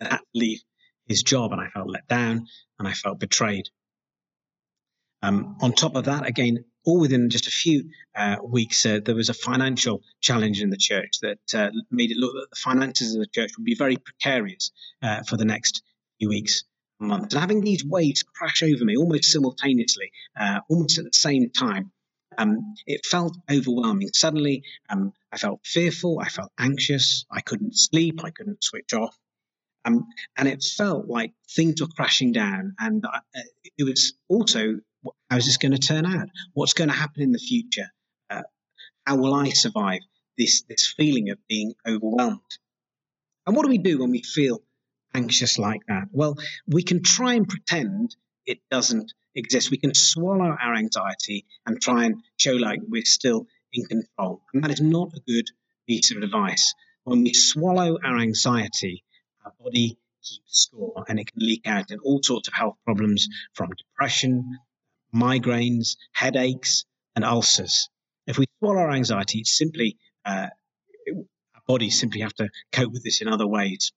to 0.00 0.20
leave 0.34 0.62
his 1.10 1.24
job, 1.24 1.52
and 1.52 1.60
I 1.60 1.68
felt 1.68 1.90
let 1.90 2.06
down 2.06 2.46
and 2.78 2.88
I 2.88 2.92
felt 2.92 3.18
betrayed. 3.18 3.68
Um, 5.22 5.56
on 5.60 5.72
top 5.72 5.96
of 5.96 6.04
that, 6.04 6.26
again, 6.26 6.64
all 6.86 7.00
within 7.00 7.28
just 7.28 7.48
a 7.48 7.50
few 7.50 7.90
uh, 8.14 8.36
weeks, 8.42 8.86
uh, 8.86 9.00
there 9.04 9.16
was 9.16 9.28
a 9.28 9.34
financial 9.34 10.02
challenge 10.20 10.62
in 10.62 10.70
the 10.70 10.78
church 10.78 11.18
that 11.20 11.40
uh, 11.52 11.70
made 11.90 12.12
it 12.12 12.16
look 12.16 12.32
that 12.34 12.46
the 12.50 12.56
finances 12.56 13.14
of 13.14 13.20
the 13.20 13.26
church 13.26 13.50
would 13.58 13.64
be 13.64 13.74
very 13.74 13.96
precarious 13.96 14.70
uh, 15.02 15.22
for 15.28 15.36
the 15.36 15.44
next 15.44 15.82
few 16.18 16.28
weeks, 16.28 16.62
months. 17.00 17.34
And 17.34 17.40
having 17.40 17.60
these 17.60 17.84
waves 17.84 18.22
crash 18.22 18.62
over 18.62 18.84
me 18.84 18.96
almost 18.96 19.24
simultaneously, 19.24 20.12
uh, 20.38 20.60
almost 20.70 20.98
at 20.98 21.04
the 21.04 21.12
same 21.12 21.50
time, 21.50 21.90
um, 22.38 22.74
it 22.86 23.04
felt 23.04 23.36
overwhelming. 23.50 24.10
Suddenly, 24.14 24.62
um, 24.88 25.12
I 25.32 25.38
felt 25.38 25.60
fearful, 25.66 26.20
I 26.20 26.28
felt 26.28 26.52
anxious, 26.56 27.26
I 27.30 27.40
couldn't 27.40 27.76
sleep, 27.76 28.24
I 28.24 28.30
couldn't 28.30 28.62
switch 28.62 28.94
off. 28.94 29.18
Um, 29.84 30.06
and 30.36 30.48
it 30.48 30.62
felt 30.62 31.08
like 31.08 31.32
things 31.50 31.80
were 31.80 31.88
crashing 31.88 32.32
down. 32.32 32.74
And 32.78 33.04
uh, 33.04 33.20
it 33.78 33.84
was 33.84 34.14
also, 34.28 34.80
how 35.30 35.36
is 35.36 35.46
this 35.46 35.56
going 35.56 35.72
to 35.72 35.78
turn 35.78 36.06
out? 36.06 36.28
What's 36.52 36.74
going 36.74 36.90
to 36.90 36.96
happen 36.96 37.22
in 37.22 37.32
the 37.32 37.38
future? 37.38 37.88
Uh, 38.28 38.42
how 39.06 39.16
will 39.16 39.34
I 39.34 39.48
survive 39.50 40.00
this, 40.36 40.62
this 40.68 40.92
feeling 40.96 41.30
of 41.30 41.38
being 41.48 41.72
overwhelmed? 41.86 42.40
And 43.46 43.56
what 43.56 43.64
do 43.64 43.70
we 43.70 43.78
do 43.78 43.98
when 43.98 44.10
we 44.10 44.22
feel 44.22 44.60
anxious 45.14 45.58
like 45.58 45.80
that? 45.88 46.08
Well, 46.12 46.36
we 46.66 46.82
can 46.82 47.02
try 47.02 47.34
and 47.34 47.48
pretend 47.48 48.14
it 48.46 48.58
doesn't 48.70 49.12
exist. 49.34 49.70
We 49.70 49.78
can 49.78 49.94
swallow 49.94 50.56
our 50.60 50.74
anxiety 50.74 51.46
and 51.66 51.80
try 51.80 52.04
and 52.04 52.16
show 52.36 52.52
like 52.52 52.80
we're 52.86 53.04
still 53.04 53.46
in 53.72 53.86
control. 53.86 54.42
And 54.52 54.62
that 54.62 54.70
is 54.70 54.80
not 54.80 55.12
a 55.14 55.20
good 55.26 55.48
piece 55.88 56.14
of 56.14 56.22
advice. 56.22 56.74
When 57.04 57.22
we 57.22 57.32
swallow 57.32 57.98
our 58.04 58.18
anxiety, 58.18 59.04
our 59.50 59.64
body 59.64 59.98
keeps 60.22 60.66
score 60.66 61.04
and 61.08 61.18
it 61.18 61.30
can 61.32 61.42
leak 61.44 61.66
out 61.66 61.90
in 61.90 61.98
all 62.00 62.20
sorts 62.22 62.48
of 62.48 62.54
health 62.54 62.76
problems 62.84 63.28
from 63.54 63.70
depression, 63.70 64.58
migraines, 65.14 65.96
headaches, 66.12 66.84
and 67.16 67.24
ulcers. 67.24 67.88
If 68.26 68.38
we 68.38 68.46
swallow 68.58 68.80
our 68.80 68.92
anxiety, 68.92 69.40
it's 69.40 69.56
simply 69.56 69.98
uh, 70.24 70.48
our 71.54 71.62
bodies 71.66 71.98
simply 71.98 72.20
have 72.20 72.34
to 72.34 72.48
cope 72.72 72.92
with 72.92 73.02
this 73.02 73.20
in 73.20 73.28
other 73.28 73.46
ways. 73.46 73.92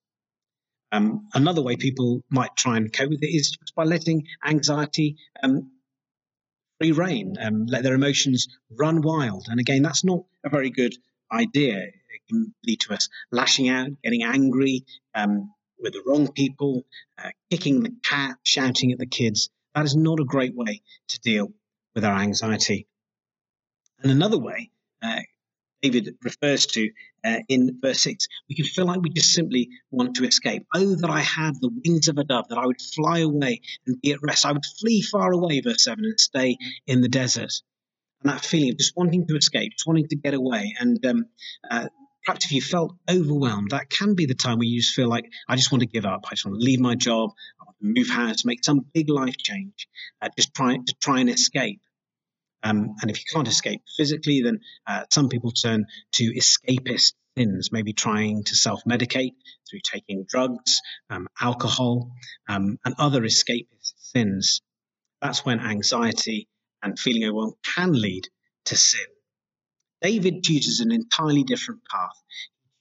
Um, 0.92 1.28
another 1.34 1.62
way 1.62 1.76
people 1.76 2.24
might 2.30 2.56
try 2.56 2.78
and 2.78 2.92
cope 2.92 3.10
with 3.10 3.24
it 3.24 3.28
is 3.28 3.58
by 3.76 3.84
letting 3.84 4.28
anxiety 4.46 5.18
um, 5.42 5.72
free 6.80 6.92
reign, 6.92 7.36
um, 7.42 7.66
let 7.66 7.84
their 7.84 7.96
emotions 7.96 8.48
run 8.72 9.02
wild. 9.02 9.48
And 9.50 9.60
again, 9.60 9.82
that's 9.82 10.04
not 10.04 10.24
a 10.44 10.50
very 10.50 10.70
good 10.70 10.96
idea. 11.32 11.88
Can 12.30 12.54
lead 12.66 12.80
to 12.82 12.94
us 12.94 13.10
lashing 13.32 13.70
out, 13.70 13.90
getting 14.04 14.24
angry 14.24 14.86
um, 15.14 15.54
with 15.80 15.94
the 15.94 16.04
wrong 16.06 16.32
people, 16.32 16.86
uh, 17.18 17.32
kicking 17.52 17.84
the 17.84 17.94
cat, 18.04 18.38
shouting 18.44 18.92
at 18.92 19.00
the 19.00 19.06
kids. 19.06 19.50
That 19.76 19.86
is 19.86 19.96
not 19.96 20.20
a 20.20 20.26
great 20.26 20.56
way 20.56 20.82
to 21.10 21.20
deal 21.20 21.52
with 21.96 22.06
our 22.06 22.18
anxiety. 22.18 22.88
And 24.02 24.12
another 24.12 24.38
way 24.38 24.72
uh, 25.02 25.22
David 25.84 26.16
refers 26.24 26.66
to 26.68 26.90
uh, 27.26 27.40
in 27.50 27.78
verse 27.82 28.02
6. 28.02 28.28
We 28.50 28.56
can 28.56 28.66
feel 28.66 28.86
like 28.86 29.02
we 29.02 29.10
just 29.10 29.34
simply 29.34 29.70
want 29.92 30.16
to 30.16 30.26
escape. 30.26 30.66
Oh, 30.74 30.96
that 30.96 31.10
I 31.10 31.20
had 31.20 31.56
the 31.60 31.70
wings 31.86 32.08
of 32.08 32.18
a 32.18 32.24
dove, 32.24 32.48
that 32.50 32.58
I 32.58 32.66
would 32.66 32.82
fly 32.82 33.20
away 33.20 33.62
and 33.86 34.00
be 34.02 34.14
at 34.14 34.22
rest. 34.22 34.46
I 34.46 34.54
would 34.54 34.66
flee 34.80 35.02
far 35.02 35.32
away, 35.34 35.60
verse 35.60 35.84
7, 35.84 36.04
and 36.04 36.20
stay 36.20 36.58
in 36.88 37.02
the 37.02 37.10
desert. 37.10 37.52
And 38.22 38.32
that 38.32 38.46
feeling 38.46 38.72
of 38.72 38.78
just 38.78 38.96
wanting 38.96 39.28
to 39.28 39.36
escape, 39.36 39.74
just 39.74 39.86
wanting 39.86 40.08
to 40.08 40.16
get 40.16 40.34
away. 40.34 40.74
And 40.80 41.06
um, 41.06 41.26
uh, 41.70 41.90
perhaps 42.24 42.46
if 42.46 42.52
you 42.52 42.62
felt 42.62 42.96
overwhelmed, 43.10 43.72
that 43.72 43.90
can 43.90 44.16
be 44.16 44.26
the 44.26 44.36
time 44.36 44.58
where 44.58 44.68
you 44.68 44.82
just 44.82 44.94
feel 44.94 45.08
like, 45.10 45.26
I 45.48 45.56
just 45.56 45.72
want 45.72 45.82
to 45.82 45.88
give 45.88 46.06
up. 46.06 46.26
I 46.28 46.36
just 46.36 46.46
want 46.46 46.60
to 46.60 46.66
leave 46.66 46.80
my 46.80 46.96
job. 46.96 47.32
I 47.60 47.64
want 47.66 47.78
to 47.82 48.02
move 48.02 48.10
house, 48.10 48.46
make 48.46 48.64
some 48.64 48.86
big 48.94 49.10
life 49.10 49.38
change, 49.38 49.88
uh, 50.22 50.30
just 50.38 50.54
try 50.54 50.78
to 50.78 50.96
try 51.02 51.20
and 51.20 51.30
escape. 51.30 51.82
Um, 52.64 52.96
and 53.02 53.12
if 53.12 53.20
you 53.20 53.26
can't 53.34 53.48
escape 53.48 53.82
physically, 53.98 54.42
then 54.42 54.62
uh, 54.88 55.04
some 55.12 55.28
people 55.28 55.52
turn 55.52 55.86
to 56.14 56.34
escapist 56.34 57.14
sins, 57.38 57.72
maybe 57.72 57.94
trying 57.94 58.44
to 58.46 58.56
self 58.56 58.84
medicate 58.86 59.34
through 59.70 59.82
taking 59.84 60.26
drugs, 60.28 60.80
um, 61.10 61.28
alcohol, 61.40 62.12
um, 62.48 62.78
and 62.86 62.96
other 62.98 63.22
escapist 63.22 63.94
sins. 63.98 64.62
That's 65.22 65.44
when 65.44 65.60
anxiety 65.60 66.48
and 66.82 66.98
feeling 66.98 67.24
overwhelmed 67.26 67.56
can 67.76 67.92
lead 67.94 68.30
to 68.66 68.78
sin. 68.78 69.13
David 70.04 70.44
chooses 70.44 70.82
an 70.82 70.92
entirely 70.92 71.44
different 71.44 71.82
path. 71.90 72.22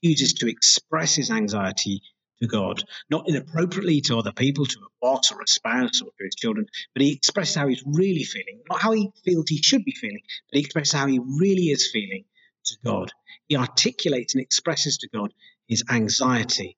He 0.00 0.12
chooses 0.12 0.34
to 0.34 0.48
express 0.48 1.14
his 1.14 1.30
anxiety 1.30 2.02
to 2.40 2.48
God, 2.48 2.82
not 3.08 3.28
inappropriately 3.28 4.00
to 4.02 4.18
other 4.18 4.32
people, 4.32 4.66
to 4.66 4.80
a 4.80 4.88
boss 5.00 5.30
or 5.30 5.40
a 5.40 5.46
spouse 5.46 6.02
or 6.02 6.10
to 6.18 6.24
his 6.24 6.34
children, 6.34 6.66
but 6.92 7.02
he 7.02 7.12
expresses 7.12 7.54
how 7.54 7.68
he's 7.68 7.84
really 7.86 8.24
feeling, 8.24 8.60
not 8.68 8.82
how 8.82 8.90
he 8.90 9.08
feels 9.24 9.48
he 9.48 9.62
should 9.62 9.84
be 9.84 9.92
feeling, 9.92 10.22
but 10.50 10.58
he 10.58 10.64
expresses 10.64 10.92
how 10.92 11.06
he 11.06 11.20
really 11.20 11.66
is 11.66 11.88
feeling 11.92 12.24
to 12.64 12.76
God. 12.84 13.12
He 13.46 13.56
articulates 13.56 14.34
and 14.34 14.42
expresses 14.42 14.98
to 14.98 15.08
God 15.14 15.32
his 15.68 15.84
anxiety. 15.88 16.76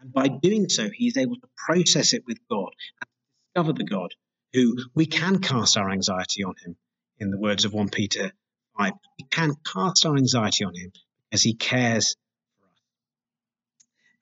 And 0.00 0.12
by 0.12 0.28
doing 0.28 0.68
so, 0.68 0.88
he 0.88 1.08
is 1.08 1.16
able 1.16 1.34
to 1.36 1.48
process 1.66 2.12
it 2.12 2.22
with 2.28 2.38
God 2.48 2.70
and 3.00 3.08
discover 3.54 3.72
the 3.72 3.90
God 3.90 4.14
who 4.52 4.76
we 4.94 5.06
can 5.06 5.40
cast 5.40 5.76
our 5.76 5.90
anxiety 5.90 6.44
on 6.44 6.54
him, 6.64 6.76
in 7.18 7.32
the 7.32 7.38
words 7.38 7.64
of 7.64 7.72
1 7.72 7.88
Peter 7.88 8.32
5. 8.78 8.92
We 9.18 9.26
can 9.30 9.54
cast 9.64 10.06
our 10.06 10.16
anxiety 10.16 10.64
on 10.64 10.74
him 10.74 10.92
as 11.32 11.42
he 11.42 11.54
cares 11.54 12.16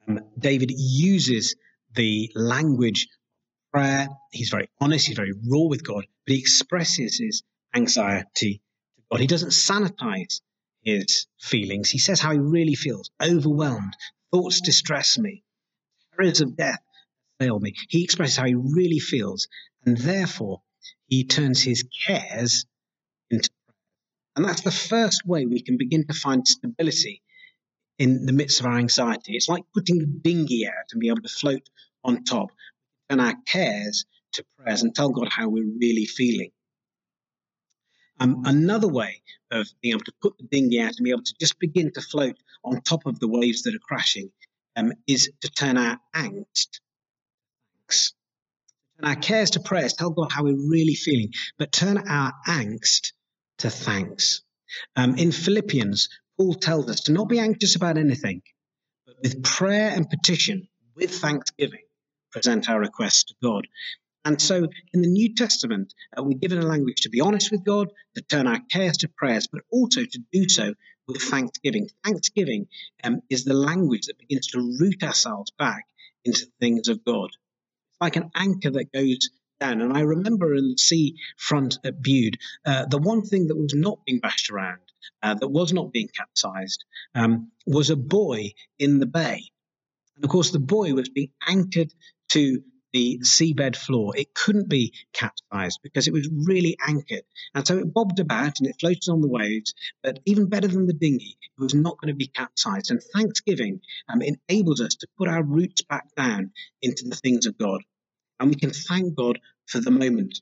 for 0.06 0.12
um, 0.12 0.20
David 0.38 0.70
uses 0.74 1.54
the 1.94 2.30
language 2.34 3.04
of 3.04 3.72
prayer. 3.72 4.08
He's 4.30 4.50
very 4.50 4.68
honest, 4.80 5.06
he's 5.06 5.16
very 5.16 5.32
raw 5.32 5.68
with 5.68 5.84
God, 5.84 6.06
but 6.26 6.34
he 6.34 6.40
expresses 6.40 7.18
his 7.18 7.42
anxiety 7.74 8.60
to 8.96 9.02
God. 9.10 9.20
He 9.20 9.26
doesn't 9.26 9.50
sanitize 9.50 10.40
his 10.82 11.26
feelings. 11.40 11.90
He 11.90 11.98
says 11.98 12.20
how 12.20 12.32
he 12.32 12.38
really 12.38 12.74
feels 12.74 13.10
overwhelmed, 13.22 13.96
thoughts 14.32 14.60
distress 14.60 15.18
me, 15.18 15.44
terrors 16.16 16.40
of 16.40 16.56
death 16.56 16.80
fail 17.38 17.58
me. 17.58 17.74
He 17.88 18.04
expresses 18.04 18.36
how 18.36 18.46
he 18.46 18.54
really 18.54 18.98
feels, 18.98 19.48
and 19.84 19.96
therefore 19.96 20.62
he 21.06 21.24
turns 21.24 21.62
his 21.62 21.84
cares 22.06 22.66
into. 23.30 23.50
And 24.34 24.44
that's 24.44 24.62
the 24.62 24.70
first 24.70 25.22
way 25.26 25.46
we 25.46 25.62
can 25.62 25.76
begin 25.76 26.06
to 26.06 26.14
find 26.14 26.46
stability 26.46 27.22
in 27.98 28.24
the 28.24 28.32
midst 28.32 28.60
of 28.60 28.66
our 28.66 28.78
anxiety. 28.78 29.36
It's 29.36 29.48
like 29.48 29.64
putting 29.74 29.98
the 29.98 30.06
dinghy 30.06 30.66
out 30.66 30.92
and 30.92 31.00
be 31.00 31.08
able 31.08 31.22
to 31.22 31.28
float 31.28 31.68
on 32.04 32.24
top. 32.24 32.50
And 33.10 33.20
our 33.20 33.34
cares 33.46 34.06
to 34.32 34.44
prayers 34.58 34.82
and 34.82 34.94
tell 34.94 35.10
God 35.10 35.28
how 35.28 35.48
we're 35.48 35.64
really 35.64 36.06
feeling. 36.06 36.50
Um, 38.18 38.42
another 38.46 38.88
way 38.88 39.22
of 39.50 39.68
being 39.82 39.94
able 39.94 40.04
to 40.04 40.14
put 40.22 40.38
the 40.38 40.44
dinghy 40.44 40.80
out 40.80 40.94
and 40.96 41.04
be 41.04 41.10
able 41.10 41.24
to 41.24 41.34
just 41.38 41.58
begin 41.58 41.92
to 41.92 42.00
float 42.00 42.36
on 42.64 42.80
top 42.80 43.04
of 43.06 43.18
the 43.18 43.28
waves 43.28 43.62
that 43.62 43.74
are 43.74 43.80
crashing 43.80 44.30
um, 44.76 44.92
is 45.06 45.30
to 45.42 45.50
turn 45.50 45.76
our 45.76 45.98
angst 46.14 46.80
thanks. 47.92 48.14
Turn 48.98 49.08
our 49.08 49.16
cares 49.16 49.50
to 49.50 49.60
prayers, 49.60 49.94
tell 49.94 50.10
God 50.10 50.32
how 50.32 50.44
we're 50.44 50.68
really 50.68 50.94
feeling, 50.94 51.32
but 51.58 51.72
turn 51.72 51.98
our 52.08 52.32
angst 52.46 53.12
to 53.62 53.70
thanks. 53.70 54.42
Um, 54.96 55.16
in 55.16 55.32
Philippians, 55.32 56.08
Paul 56.36 56.54
tells 56.54 56.88
us 56.90 57.02
to 57.02 57.12
not 57.12 57.28
be 57.28 57.38
anxious 57.38 57.76
about 57.76 57.96
anything, 57.96 58.42
but 59.06 59.16
with 59.22 59.42
prayer 59.42 59.90
and 59.90 60.08
petition, 60.08 60.68
with 60.96 61.10
thanksgiving, 61.10 61.84
present 62.32 62.68
our 62.68 62.80
requests 62.80 63.24
to 63.24 63.34
God. 63.42 63.66
And 64.24 64.40
so 64.40 64.68
in 64.92 65.02
the 65.02 65.08
New 65.08 65.34
Testament, 65.34 65.94
uh, 66.16 66.22
we're 66.22 66.38
given 66.38 66.58
a 66.58 66.66
language 66.66 67.02
to 67.02 67.10
be 67.10 67.20
honest 67.20 67.50
with 67.50 67.64
God, 67.64 67.88
to 68.14 68.22
turn 68.22 68.46
our 68.46 68.60
cares 68.70 68.98
to 68.98 69.08
prayers, 69.08 69.46
but 69.46 69.62
also 69.70 70.02
to 70.02 70.18
do 70.32 70.48
so 70.48 70.74
with 71.06 71.22
thanksgiving. 71.22 71.88
Thanksgiving 72.04 72.68
um, 73.04 73.20
is 73.30 73.44
the 73.44 73.54
language 73.54 74.06
that 74.06 74.18
begins 74.18 74.48
to 74.48 74.76
root 74.80 75.02
ourselves 75.02 75.50
back 75.58 75.84
into 76.24 76.46
the 76.46 76.52
things 76.60 76.88
of 76.88 77.04
God. 77.04 77.30
It's 77.90 78.00
like 78.00 78.16
an 78.16 78.30
anchor 78.34 78.70
that 78.70 78.92
goes 78.92 79.28
down. 79.62 79.80
And 79.80 79.96
I 79.96 80.00
remember 80.00 80.54
in 80.54 80.70
the 80.70 80.78
sea 80.78 81.16
front 81.38 81.78
at 81.84 82.02
Bude, 82.02 82.38
uh, 82.66 82.86
the 82.86 82.98
one 82.98 83.22
thing 83.22 83.46
that 83.46 83.56
was 83.56 83.74
not 83.74 84.04
being 84.04 84.18
bashed 84.18 84.50
around, 84.50 84.80
uh, 85.22 85.34
that 85.34 85.48
was 85.48 85.72
not 85.72 85.92
being 85.92 86.08
capsized, 86.08 86.84
um, 87.14 87.52
was 87.66 87.90
a 87.90 87.96
buoy 87.96 88.54
in 88.78 88.98
the 88.98 89.06
bay. 89.06 89.40
And 90.16 90.24
of 90.24 90.30
course, 90.30 90.50
the 90.50 90.58
buoy 90.58 90.92
was 90.92 91.08
being 91.08 91.30
anchored 91.46 91.92
to 92.30 92.62
the 92.92 93.20
seabed 93.22 93.76
floor. 93.76 94.16
It 94.16 94.34
couldn't 94.34 94.68
be 94.68 94.92
capsized 95.12 95.78
because 95.82 96.08
it 96.08 96.12
was 96.12 96.28
really 96.44 96.76
anchored. 96.86 97.22
And 97.54 97.66
so 97.66 97.78
it 97.78 97.94
bobbed 97.94 98.18
about 98.18 98.58
and 98.58 98.68
it 98.68 98.76
floated 98.80 99.08
on 99.10 99.20
the 99.20 99.28
waves. 99.28 99.74
But 100.02 100.18
even 100.26 100.48
better 100.48 100.68
than 100.68 100.86
the 100.86 100.92
dinghy, 100.92 101.38
it 101.40 101.62
was 101.62 101.74
not 101.74 101.98
going 102.00 102.12
to 102.12 102.18
be 102.18 102.26
capsized. 102.26 102.90
And 102.90 103.00
Thanksgiving 103.14 103.80
um, 104.08 104.22
enables 104.22 104.80
us 104.80 104.96
to 104.96 105.08
put 105.16 105.28
our 105.28 105.42
roots 105.42 105.82
back 105.82 106.06
down 106.16 106.50
into 106.82 107.08
the 107.08 107.16
things 107.16 107.46
of 107.46 107.56
God. 107.56 107.82
And 108.40 108.50
we 108.50 108.56
can 108.56 108.70
thank 108.70 109.14
God 109.14 109.38
for 109.66 109.80
the 109.80 109.90
moment, 109.90 110.40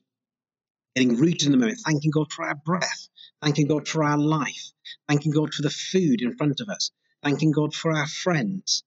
getting 0.95 1.17
rooted 1.17 1.43
in 1.43 1.51
the 1.51 1.57
moment, 1.57 1.79
thanking 1.85 2.11
God 2.11 2.31
for 2.31 2.45
our 2.45 2.55
breath, 2.55 3.09
thanking 3.41 3.67
God 3.67 3.87
for 3.87 4.03
our 4.03 4.17
life, 4.17 4.71
thanking 5.07 5.31
God 5.31 5.53
for 5.53 5.61
the 5.61 5.69
food 5.69 6.21
in 6.21 6.35
front 6.35 6.59
of 6.61 6.69
us, 6.69 6.91
thanking 7.23 7.51
God 7.51 7.73
for 7.73 7.95
our 7.95 8.07
friends, 8.07 8.83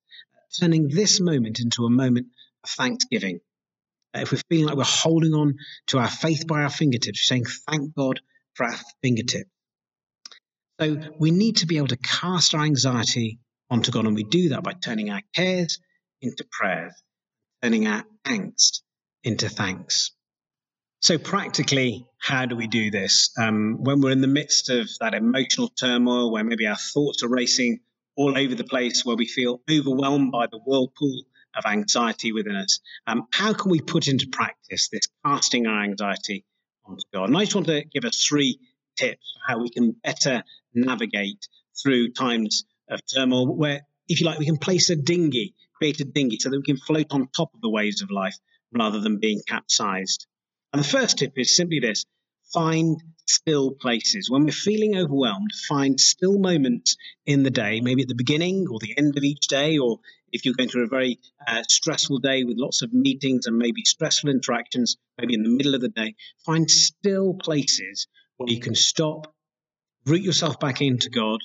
turning 0.58 0.88
this 0.88 1.20
moment 1.20 1.60
into 1.60 1.84
a 1.84 1.90
moment 1.90 2.28
of 2.64 2.70
thanksgiving. 2.70 3.40
Uh, 4.14 4.20
if 4.20 4.32
we're 4.32 4.42
feeling 4.48 4.66
like 4.66 4.76
we're 4.76 4.84
holding 4.84 5.34
on 5.34 5.54
to 5.88 5.98
our 5.98 6.10
faith 6.10 6.46
by 6.46 6.62
our 6.62 6.70
fingertips, 6.70 7.26
saying, 7.26 7.44
Thank 7.68 7.94
God 7.94 8.20
for 8.54 8.66
our 8.66 8.76
fingertips. 9.02 9.50
So 10.80 10.96
we 11.18 11.30
need 11.30 11.58
to 11.58 11.66
be 11.66 11.76
able 11.76 11.88
to 11.88 11.96
cast 11.96 12.54
our 12.54 12.64
anxiety 12.64 13.38
onto 13.70 13.92
God, 13.92 14.06
and 14.06 14.16
we 14.16 14.24
do 14.24 14.50
that 14.50 14.62
by 14.62 14.72
turning 14.72 15.10
our 15.10 15.22
cares 15.34 15.78
into 16.20 16.44
prayers, 16.50 16.94
turning 17.62 17.86
our 17.86 18.04
angst 18.26 18.82
into 19.24 19.48
thanks. 19.48 20.12
So, 21.00 21.18
practically, 21.18 22.06
how 22.18 22.46
do 22.46 22.56
we 22.56 22.66
do 22.66 22.90
this? 22.90 23.30
Um, 23.38 23.78
when 23.82 24.00
we're 24.00 24.12
in 24.12 24.20
the 24.20 24.26
midst 24.26 24.70
of 24.70 24.88
that 25.00 25.14
emotional 25.14 25.68
turmoil, 25.68 26.30
where 26.30 26.44
maybe 26.44 26.66
our 26.66 26.76
thoughts 26.76 27.22
are 27.22 27.28
racing 27.28 27.80
all 28.16 28.38
over 28.38 28.54
the 28.54 28.64
place, 28.64 29.04
where 29.04 29.16
we 29.16 29.26
feel 29.26 29.60
overwhelmed 29.70 30.30
by 30.30 30.46
the 30.46 30.58
whirlpool 30.58 31.22
of 31.56 31.66
anxiety 31.66 32.32
within 32.32 32.56
us. 32.56 32.80
Um, 33.06 33.26
how 33.32 33.52
can 33.52 33.70
we 33.70 33.80
put 33.80 34.08
into 34.08 34.28
practice 34.28 34.88
this 34.88 35.08
casting 35.24 35.66
our 35.66 35.82
anxiety 35.84 36.44
onto 36.84 37.04
God? 37.12 37.28
And 37.28 37.36
I 37.36 37.44
just 37.44 37.54
want 37.54 37.66
to 37.66 37.84
give 37.84 38.04
us 38.04 38.24
three 38.24 38.58
tips 38.96 39.34
for 39.34 39.52
how 39.52 39.60
we 39.60 39.70
can 39.70 39.92
better 40.02 40.42
navigate 40.72 41.48
through 41.82 42.12
times 42.12 42.64
of 42.88 43.00
turmoil 43.06 43.54
where, 43.54 43.82
if 44.08 44.20
you 44.20 44.26
like, 44.26 44.38
we 44.38 44.46
can 44.46 44.58
place 44.58 44.90
a 44.90 44.96
dinghy, 44.96 45.54
create 45.76 46.00
a 46.00 46.04
dinghy 46.04 46.38
so 46.38 46.50
that 46.50 46.56
we 46.56 46.62
can 46.62 46.76
float 46.76 47.06
on 47.10 47.28
top 47.28 47.52
of 47.54 47.60
the 47.60 47.70
waves 47.70 48.02
of 48.02 48.10
life 48.10 48.36
rather 48.74 49.00
than 49.00 49.18
being 49.18 49.40
capsized. 49.46 50.26
And 50.72 50.82
the 50.82 50.88
first 50.88 51.18
tip 51.18 51.32
is 51.36 51.56
simply 51.56 51.80
this 51.80 52.04
find 52.52 53.00
still 53.26 53.72
places. 53.72 54.28
When 54.30 54.44
we're 54.44 54.52
feeling 54.52 54.96
overwhelmed, 54.96 55.50
find 55.68 55.98
still 55.98 56.38
moments 56.38 56.96
in 57.26 57.42
the 57.42 57.50
day, 57.50 57.80
maybe 57.80 58.02
at 58.02 58.08
the 58.08 58.14
beginning 58.14 58.66
or 58.70 58.78
the 58.78 58.94
end 58.96 59.16
of 59.16 59.24
each 59.24 59.46
day, 59.48 59.78
or 59.78 59.98
if 60.32 60.44
you're 60.44 60.54
going 60.54 60.68
through 60.68 60.84
a 60.84 60.88
very 60.88 61.20
uh, 61.46 61.62
stressful 61.68 62.18
day 62.18 62.44
with 62.44 62.58
lots 62.58 62.82
of 62.82 62.92
meetings 62.92 63.46
and 63.46 63.56
maybe 63.56 63.82
stressful 63.84 64.30
interactions, 64.30 64.96
maybe 65.18 65.34
in 65.34 65.42
the 65.42 65.48
middle 65.48 65.74
of 65.74 65.80
the 65.80 65.88
day, 65.88 66.14
find 66.44 66.70
still 66.70 67.34
places 67.34 68.08
where 68.36 68.52
you 68.52 68.60
can 68.60 68.74
stop, 68.74 69.32
root 70.06 70.22
yourself 70.22 70.58
back 70.60 70.80
into 70.80 71.08
God, 71.08 71.40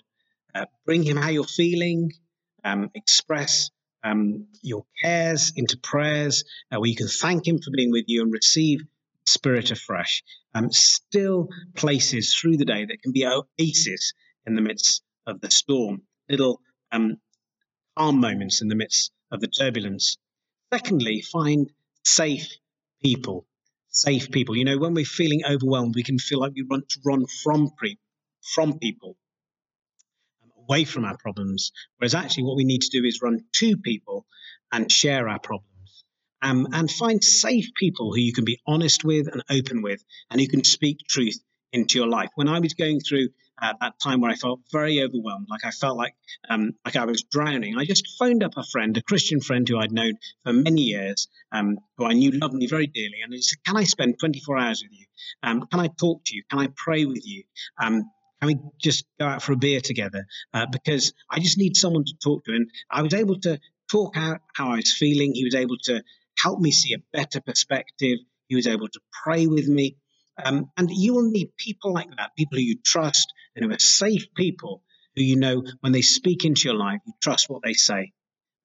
uh, 0.56 0.66
bring 0.86 1.04
Him 1.04 1.18
how 1.18 1.30
you're 1.30 1.44
feeling, 1.44 2.12
um, 2.64 2.90
express 2.96 3.70
um, 4.04 4.48
your 4.62 4.86
cares 5.02 5.54
into 5.56 5.78
prayers, 5.78 6.44
uh, 6.72 6.80
where 6.80 6.90
you 6.90 6.96
can 6.96 7.08
thank 7.08 7.48
Him 7.48 7.60
for 7.60 7.72
being 7.72 7.92
with 7.92 8.06
you 8.08 8.22
and 8.22 8.32
receive 8.32 8.80
Spirit 9.26 9.72
afresh. 9.72 10.24
Um, 10.56 10.72
still 10.72 11.50
places 11.76 12.36
through 12.36 12.58
the 12.58 12.66
day 12.66 12.86
that 12.86 13.02
can 13.04 13.12
be 13.12 13.28
oases 13.28 14.14
in 14.46 14.56
the 14.56 14.62
midst 14.62 15.04
of 15.28 15.40
the 15.42 15.52
storm, 15.52 16.02
little 16.28 16.62
um, 16.92 17.18
calm 17.98 18.20
moments 18.20 18.62
in 18.62 18.68
the 18.68 18.76
midst 18.76 19.12
of 19.32 19.40
the 19.42 19.48
turbulence. 19.48 20.18
Secondly, 20.74 21.22
find 21.22 21.72
safe 22.04 22.48
people. 23.04 23.46
Safe 23.90 24.32
people. 24.32 24.56
You 24.56 24.66
know, 24.66 24.78
when 24.78 24.94
we're 24.94 25.06
feeling 25.06 25.44
overwhelmed, 25.46 25.96
we 25.96 26.04
can 26.04 26.20
feel 26.20 26.40
like 26.40 26.54
we 26.56 26.64
want 26.64 26.90
to 26.90 27.00
run 27.06 27.26
from, 27.44 27.70
pre- 27.78 28.00
from 28.56 28.80
people, 28.80 29.18
away 30.70 30.84
from 30.84 31.06
our 31.06 31.18
problems. 31.18 31.72
Whereas 31.98 32.16
actually, 32.16 32.44
what 32.44 32.58
we 32.58 32.64
need 32.64 32.82
to 32.84 33.00
do 33.00 33.06
is 33.06 33.22
run 33.22 33.40
to 33.56 33.78
people 33.78 34.26
and 34.72 34.92
share 34.92 35.28
our 35.28 35.40
problems 35.40 35.70
um, 36.42 36.68
and 36.72 36.90
find 36.90 37.24
safe 37.24 37.74
people 37.76 38.14
who 38.14 38.20
you 38.20 38.34
can 38.34 38.46
be 38.46 38.60
honest 38.66 39.04
with 39.04 39.28
and 39.28 39.44
open 39.50 39.82
with, 39.82 40.04
and 40.30 40.40
who 40.40 40.48
can 40.48 40.64
speak 40.64 41.00
truth 41.08 41.40
into 41.72 42.00
your 42.00 42.08
life. 42.08 42.30
When 42.36 42.48
I 42.48 42.60
was 42.60 42.74
going 42.74 43.00
through 43.00 43.30
uh, 43.62 43.74
that 43.82 44.00
time 44.02 44.22
where 44.22 44.32
I 44.32 44.36
felt 44.36 44.62
very 44.72 45.04
overwhelmed, 45.04 45.48
like 45.50 45.66
I 45.66 45.72
felt 45.72 45.98
like 45.98 46.16
um, 46.50 46.72
like 46.86 46.96
I 46.96 47.06
was 47.06 47.24
drowning, 47.24 47.78
I 47.78 47.86
just 47.86 48.08
phoned 48.18 48.44
up 48.44 48.54
a 48.56 48.64
friend, 48.64 48.96
a 48.98 49.02
Christian 49.02 49.42
friend 49.42 49.68
who 49.68 49.78
I'd 49.78 49.92
known 49.92 50.14
for 50.44 50.54
many 50.54 50.84
years, 50.84 51.28
um, 51.52 51.78
who 51.98 52.06
I 52.06 52.14
knew 52.14 52.32
loved 52.32 52.54
me 52.54 52.68
very 52.68 52.88
dearly, 52.88 53.22
and 53.24 53.34
he 53.34 53.42
said, 53.42 53.64
"Can 53.66 53.76
I 53.76 53.84
spend 53.84 54.20
24 54.20 54.58
hours 54.58 54.84
with 54.84 54.98
you? 54.98 55.06
Um, 55.44 55.68
can 55.68 55.80
I 55.80 55.88
talk 55.88 56.24
to 56.26 56.36
you? 56.36 56.44
Can 56.50 56.60
I 56.60 56.70
pray 56.76 57.06
with 57.06 57.26
you?" 57.28 57.44
Can 58.42 58.48
we 58.48 58.60
just 58.80 59.06
go 59.20 59.28
out 59.28 59.42
for 59.44 59.54
a 59.54 59.58
beer 59.58 59.82
together? 59.82 60.26
Uh, 60.54 60.66
because 60.72 61.14
I 61.30 61.40
just 61.40 61.58
need 61.58 61.76
someone 61.76 62.06
to 62.06 62.14
talk 62.24 62.46
to. 62.46 62.54
And 62.54 62.70
I 62.90 63.02
was 63.02 63.14
able 63.14 63.40
to 63.42 63.60
talk 63.92 64.16
out 64.18 64.42
how 64.56 64.72
I 64.72 64.78
was 64.78 64.94
feeling. 64.94 65.34
He 65.34 65.44
was 65.44 65.56
able 65.56 65.78
to 65.86 66.04
help 66.42 66.60
me 66.60 66.72
see 66.72 66.94
a 66.94 67.04
better 67.18 67.42
perspective. 67.42 68.20
He 68.48 68.56
was 68.56 68.68
able 68.68 68.88
to 68.88 69.00
pray 69.24 69.48
with 69.48 69.68
me. 69.68 69.98
Um, 70.44 70.72
and 70.78 70.90
you 70.92 71.16
will 71.16 71.30
need 71.30 71.52
people 71.58 71.94
like 71.94 72.10
that, 72.18 72.32
people 72.38 72.58
who 72.58 72.64
you 72.64 72.78
trust 72.86 73.34
and 73.56 73.66
who 73.66 73.72
are 73.72 73.80
safe 73.80 74.34
people 74.36 74.84
who 75.16 75.24
you 75.24 75.36
know 75.36 75.64
when 75.82 75.92
they 75.92 76.02
speak 76.02 76.46
into 76.46 76.64
your 76.70 76.78
life, 76.78 77.02
you 77.06 77.14
trust 77.22 77.50
what 77.50 77.62
they 77.64 77.74
say. 77.74 78.14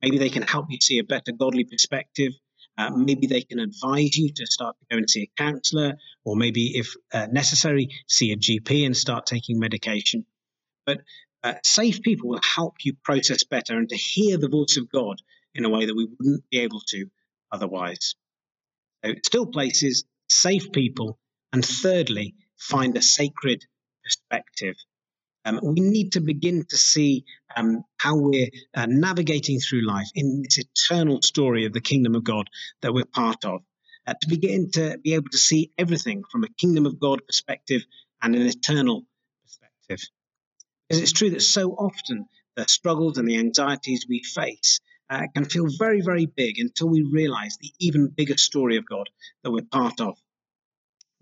Maybe 0.02 0.18
they 0.18 0.30
can 0.30 0.42
help 0.42 0.66
you 0.70 0.78
see 0.80 0.98
a 0.98 1.04
better 1.04 1.32
godly 1.32 1.64
perspective. 1.64 2.32
Uh, 2.76 2.90
maybe 2.90 3.26
they 3.26 3.42
can 3.42 3.60
advise 3.60 4.16
you 4.16 4.32
to 4.32 4.46
start 4.46 4.76
to 4.78 4.86
go 4.90 4.98
and 4.98 5.08
see 5.08 5.22
a 5.22 5.42
counselor, 5.42 5.94
or 6.24 6.36
maybe, 6.36 6.76
if 6.76 6.94
uh, 7.12 7.26
necessary, 7.30 7.88
see 8.08 8.32
a 8.32 8.36
GP 8.36 8.84
and 8.84 8.96
start 8.96 9.26
taking 9.26 9.58
medication. 9.58 10.26
But 10.84 10.98
uh, 11.42 11.54
safe 11.62 12.02
people 12.02 12.30
will 12.30 12.40
help 12.42 12.76
you 12.84 12.94
process 13.04 13.44
better 13.44 13.76
and 13.78 13.88
to 13.88 13.96
hear 13.96 14.38
the 14.38 14.48
voice 14.48 14.76
of 14.76 14.90
God 14.90 15.20
in 15.54 15.64
a 15.64 15.70
way 15.70 15.86
that 15.86 15.94
we 15.94 16.06
wouldn't 16.06 16.48
be 16.50 16.60
able 16.60 16.80
to 16.88 17.06
otherwise. 17.52 18.16
So, 19.04 19.12
still 19.24 19.46
places, 19.46 20.04
safe 20.28 20.72
people, 20.72 21.18
and 21.52 21.64
thirdly, 21.64 22.34
find 22.56 22.96
a 22.96 23.02
sacred 23.02 23.64
perspective. 24.02 24.76
Um, 25.44 25.60
we 25.62 25.80
need 25.80 26.12
to 26.12 26.20
begin 26.20 26.64
to 26.68 26.76
see 26.76 27.24
um, 27.54 27.84
how 27.98 28.16
we're 28.16 28.48
uh, 28.74 28.86
navigating 28.88 29.60
through 29.60 29.86
life 29.86 30.08
in 30.14 30.42
this 30.42 30.58
eternal 30.58 31.20
story 31.22 31.66
of 31.66 31.72
the 31.72 31.80
kingdom 31.80 32.14
of 32.14 32.24
God 32.24 32.48
that 32.82 32.94
we're 32.94 33.04
part 33.04 33.44
of. 33.44 33.62
Uh, 34.06 34.14
to 34.20 34.28
begin 34.28 34.70
to 34.70 34.98
be 35.02 35.14
able 35.14 35.30
to 35.30 35.38
see 35.38 35.72
everything 35.78 36.24
from 36.30 36.44
a 36.44 36.48
kingdom 36.58 36.84
of 36.84 37.00
God 37.00 37.20
perspective 37.26 37.82
and 38.22 38.34
an 38.34 38.46
eternal 38.46 39.04
perspective. 39.42 40.06
Because 40.88 41.02
it's 41.02 41.12
true 41.12 41.30
that 41.30 41.42
so 41.42 41.70
often 41.72 42.26
the 42.56 42.66
struggles 42.68 43.18
and 43.18 43.26
the 43.26 43.38
anxieties 43.38 44.06
we 44.08 44.22
face 44.22 44.80
uh, 45.10 45.26
can 45.34 45.44
feel 45.44 45.66
very, 45.78 46.00
very 46.00 46.26
big 46.26 46.58
until 46.58 46.88
we 46.88 47.02
realize 47.02 47.56
the 47.60 47.72
even 47.78 48.08
bigger 48.08 48.36
story 48.36 48.76
of 48.76 48.86
God 48.86 49.08
that 49.42 49.50
we're 49.50 49.62
part 49.62 50.00
of. 50.00 50.18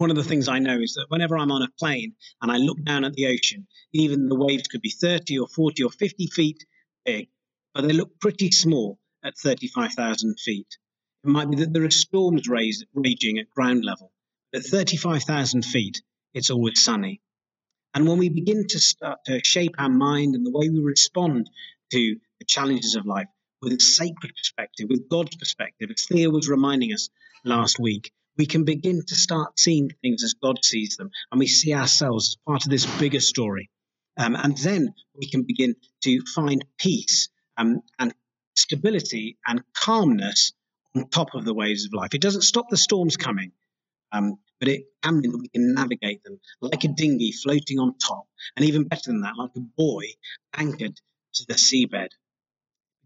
One 0.03 0.11
of 0.11 0.17
the 0.17 0.25
things 0.25 0.49
I 0.49 0.59
know 0.59 0.81
is 0.81 0.95
that 0.95 1.07
whenever 1.11 1.38
I'm 1.38 1.53
on 1.53 1.62
a 1.62 1.71
plane 1.79 2.17
and 2.43 2.51
I 2.51 2.57
look 2.57 2.83
down 2.83 3.05
at 3.05 3.12
the 3.12 3.29
ocean, 3.29 3.69
even 3.93 4.29
the 4.29 4.35
waves 4.35 4.67
could 4.67 4.83
be 4.83 4.91
30 4.91 5.38
or 5.38 5.47
40 5.47 5.85
or 5.85 5.91
50 5.91 6.27
feet 6.27 6.67
big, 7.05 7.29
but 7.73 7.83
they 7.83 7.93
look 7.93 8.19
pretty 8.19 8.51
small 8.51 8.99
at 9.23 9.38
35,000 9.38 10.41
feet. 10.41 10.67
It 11.23 11.29
might 11.29 11.49
be 11.49 11.59
that 11.59 11.73
there 11.73 11.85
are 11.85 11.91
storms 11.93 12.49
raised, 12.49 12.85
raging 12.93 13.38
at 13.38 13.49
ground 13.51 13.85
level. 13.85 14.11
But 14.51 14.65
at 14.65 14.71
35,000 14.73 15.65
feet, 15.65 16.03
it's 16.35 16.51
always 16.51 16.83
sunny. 16.83 17.21
And 17.95 18.09
when 18.09 18.19
we 18.19 18.29
begin 18.29 18.67
to 18.71 18.81
start 18.81 19.21
to 19.27 19.41
shape 19.45 19.77
our 19.79 19.88
mind 19.88 20.35
and 20.35 20.45
the 20.45 20.51
way 20.51 20.69
we 20.69 20.81
respond 20.81 21.49
to 21.93 22.17
the 22.41 22.45
challenges 22.45 22.97
of 22.97 23.07
life 23.07 23.29
with 23.61 23.73
a 23.75 23.79
sacred 23.81 24.35
perspective, 24.35 24.88
with 24.91 25.09
God's 25.09 25.37
perspective, 25.37 25.91
as 25.97 26.07
Thea 26.07 26.29
was 26.29 26.49
reminding 26.49 26.93
us 26.93 27.09
last 27.45 27.79
week, 27.79 28.11
we 28.37 28.47
can 28.47 28.64
begin 28.64 29.03
to 29.07 29.14
start 29.14 29.59
seeing 29.59 29.90
things 30.01 30.25
as 30.25 30.35
God 30.35 30.64
sees 30.64 30.97
them, 30.97 31.11
and 31.31 31.38
we 31.38 31.47
see 31.47 31.75
ourselves 31.75 32.29
as 32.29 32.37
part 32.47 32.64
of 32.64 32.71
this 32.71 32.87
bigger 32.99 33.21
story. 33.21 33.71
Um, 34.16 34.35
and 34.37 34.57
then 34.59 34.95
we 35.14 35.29
can 35.29 35.42
begin 35.42 35.75
to 36.05 36.21
find 36.35 36.64
peace 36.79 37.29
um, 37.57 37.81
and 37.99 38.14
stability 38.55 39.38
and 39.47 39.62
calmness 39.75 40.53
on 40.95 41.09
top 41.09 41.35
of 41.35 41.45
the 41.45 41.55
waves 41.55 41.87
of 41.87 41.95
life. 41.95 42.14
It 42.14 42.21
doesn't 42.21 42.42
stop 42.42 42.68
the 42.68 42.77
storms 42.77 43.16
coming, 43.16 43.53
um, 44.12 44.38
but 44.61 44.68
it 44.68 44.85
can 45.03 45.21
mean 45.21 45.33
that 45.33 45.38
we 45.38 45.49
can 45.49 45.75
navigate 45.75 46.23
them 46.25 46.38
like 46.61 46.85
a 46.85 46.88
dinghy 46.88 47.33
floating 47.33 47.79
on 47.79 47.97
top, 47.99 48.27
and 48.57 48.66
even 48.66 48.88
better 48.88 49.11
than 49.11 49.23
that, 49.23 49.37
like 49.37 49.51
a 49.57 49.61
buoy 49.61 50.16
anchored 50.55 51.01
to 51.35 51.45
the 51.49 51.55
seabed. 51.55 52.09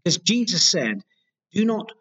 Because 0.03 0.17
Jesus 0.17 0.67
said, 0.67 1.01
Do 1.53 1.65
not 1.65 1.91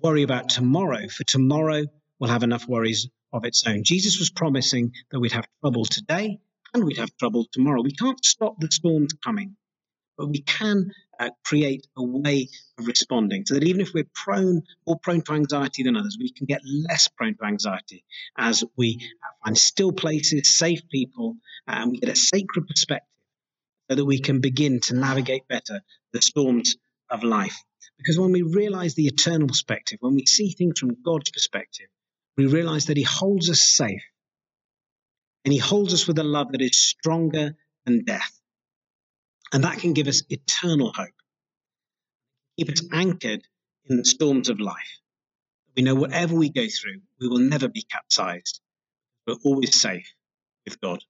worry 0.00 0.22
about 0.22 0.48
tomorrow, 0.48 1.08
for 1.08 1.24
tomorrow 1.24 1.84
will 2.20 2.28
have 2.28 2.42
enough 2.42 2.68
worries 2.68 3.08
of 3.32 3.44
its 3.44 3.66
own. 3.66 3.82
Jesus 3.82 4.18
was 4.18 4.30
promising 4.30 4.92
that 5.10 5.18
we'd 5.18 5.32
have 5.32 5.48
trouble 5.60 5.84
today 5.84 6.38
and 6.74 6.84
we'd 6.84 6.98
have 6.98 7.16
trouble 7.16 7.46
tomorrow. 7.50 7.82
We 7.82 7.92
can't 7.92 8.24
stop 8.24 8.60
the 8.60 8.70
storms 8.70 9.14
coming, 9.24 9.56
but 10.16 10.28
we 10.28 10.42
can 10.42 10.92
uh, 11.18 11.30
create 11.44 11.86
a 11.96 12.02
way 12.02 12.48
of 12.78 12.86
responding 12.86 13.44
so 13.46 13.54
that 13.54 13.64
even 13.64 13.80
if 13.80 13.92
we're 13.94 14.08
prone, 14.14 14.62
more 14.86 14.98
prone 14.98 15.22
to 15.22 15.32
anxiety 15.32 15.82
than 15.82 15.96
others, 15.96 16.16
we 16.20 16.30
can 16.30 16.46
get 16.46 16.60
less 16.64 17.08
prone 17.08 17.36
to 17.36 17.44
anxiety 17.44 18.04
as 18.36 18.62
we 18.76 19.00
find 19.42 19.56
still 19.56 19.92
places, 19.92 20.56
safe 20.56 20.88
people, 20.88 21.36
and 21.66 21.90
we 21.90 21.98
get 21.98 22.10
a 22.10 22.16
sacred 22.16 22.66
perspective 22.66 23.06
so 23.90 23.96
that 23.96 24.04
we 24.04 24.20
can 24.20 24.40
begin 24.40 24.80
to 24.80 24.94
navigate 24.94 25.48
better 25.48 25.80
the 26.12 26.22
storms 26.22 26.76
of 27.10 27.24
life. 27.24 27.56
Because 27.98 28.18
when 28.18 28.32
we 28.32 28.42
realize 28.42 28.94
the 28.94 29.06
eternal 29.06 29.48
perspective, 29.48 29.98
when 30.00 30.14
we 30.14 30.26
see 30.26 30.52
things 30.52 30.78
from 30.78 30.96
God's 31.02 31.30
perspective, 31.30 31.88
we 32.40 32.46
realize 32.46 32.86
that 32.86 32.96
He 32.96 33.02
holds 33.02 33.50
us 33.50 33.62
safe 33.62 34.02
and 35.44 35.52
He 35.52 35.58
holds 35.58 35.92
us 35.92 36.06
with 36.06 36.18
a 36.18 36.24
love 36.24 36.52
that 36.52 36.62
is 36.62 36.76
stronger 36.76 37.54
than 37.84 38.04
death. 38.04 38.40
And 39.52 39.64
that 39.64 39.78
can 39.78 39.92
give 39.92 40.06
us 40.06 40.22
eternal 40.28 40.92
hope, 40.92 41.08
keep 42.56 42.70
us 42.70 42.82
anchored 42.92 43.42
in 43.86 43.96
the 43.96 44.04
storms 44.04 44.48
of 44.48 44.60
life. 44.60 45.00
We 45.76 45.82
know 45.82 45.94
whatever 45.94 46.34
we 46.34 46.50
go 46.50 46.66
through, 46.68 47.00
we 47.20 47.28
will 47.28 47.38
never 47.38 47.68
be 47.68 47.82
capsized. 47.82 48.60
We're 49.26 49.36
always 49.44 49.80
safe 49.80 50.12
with 50.64 50.80
God. 50.80 51.02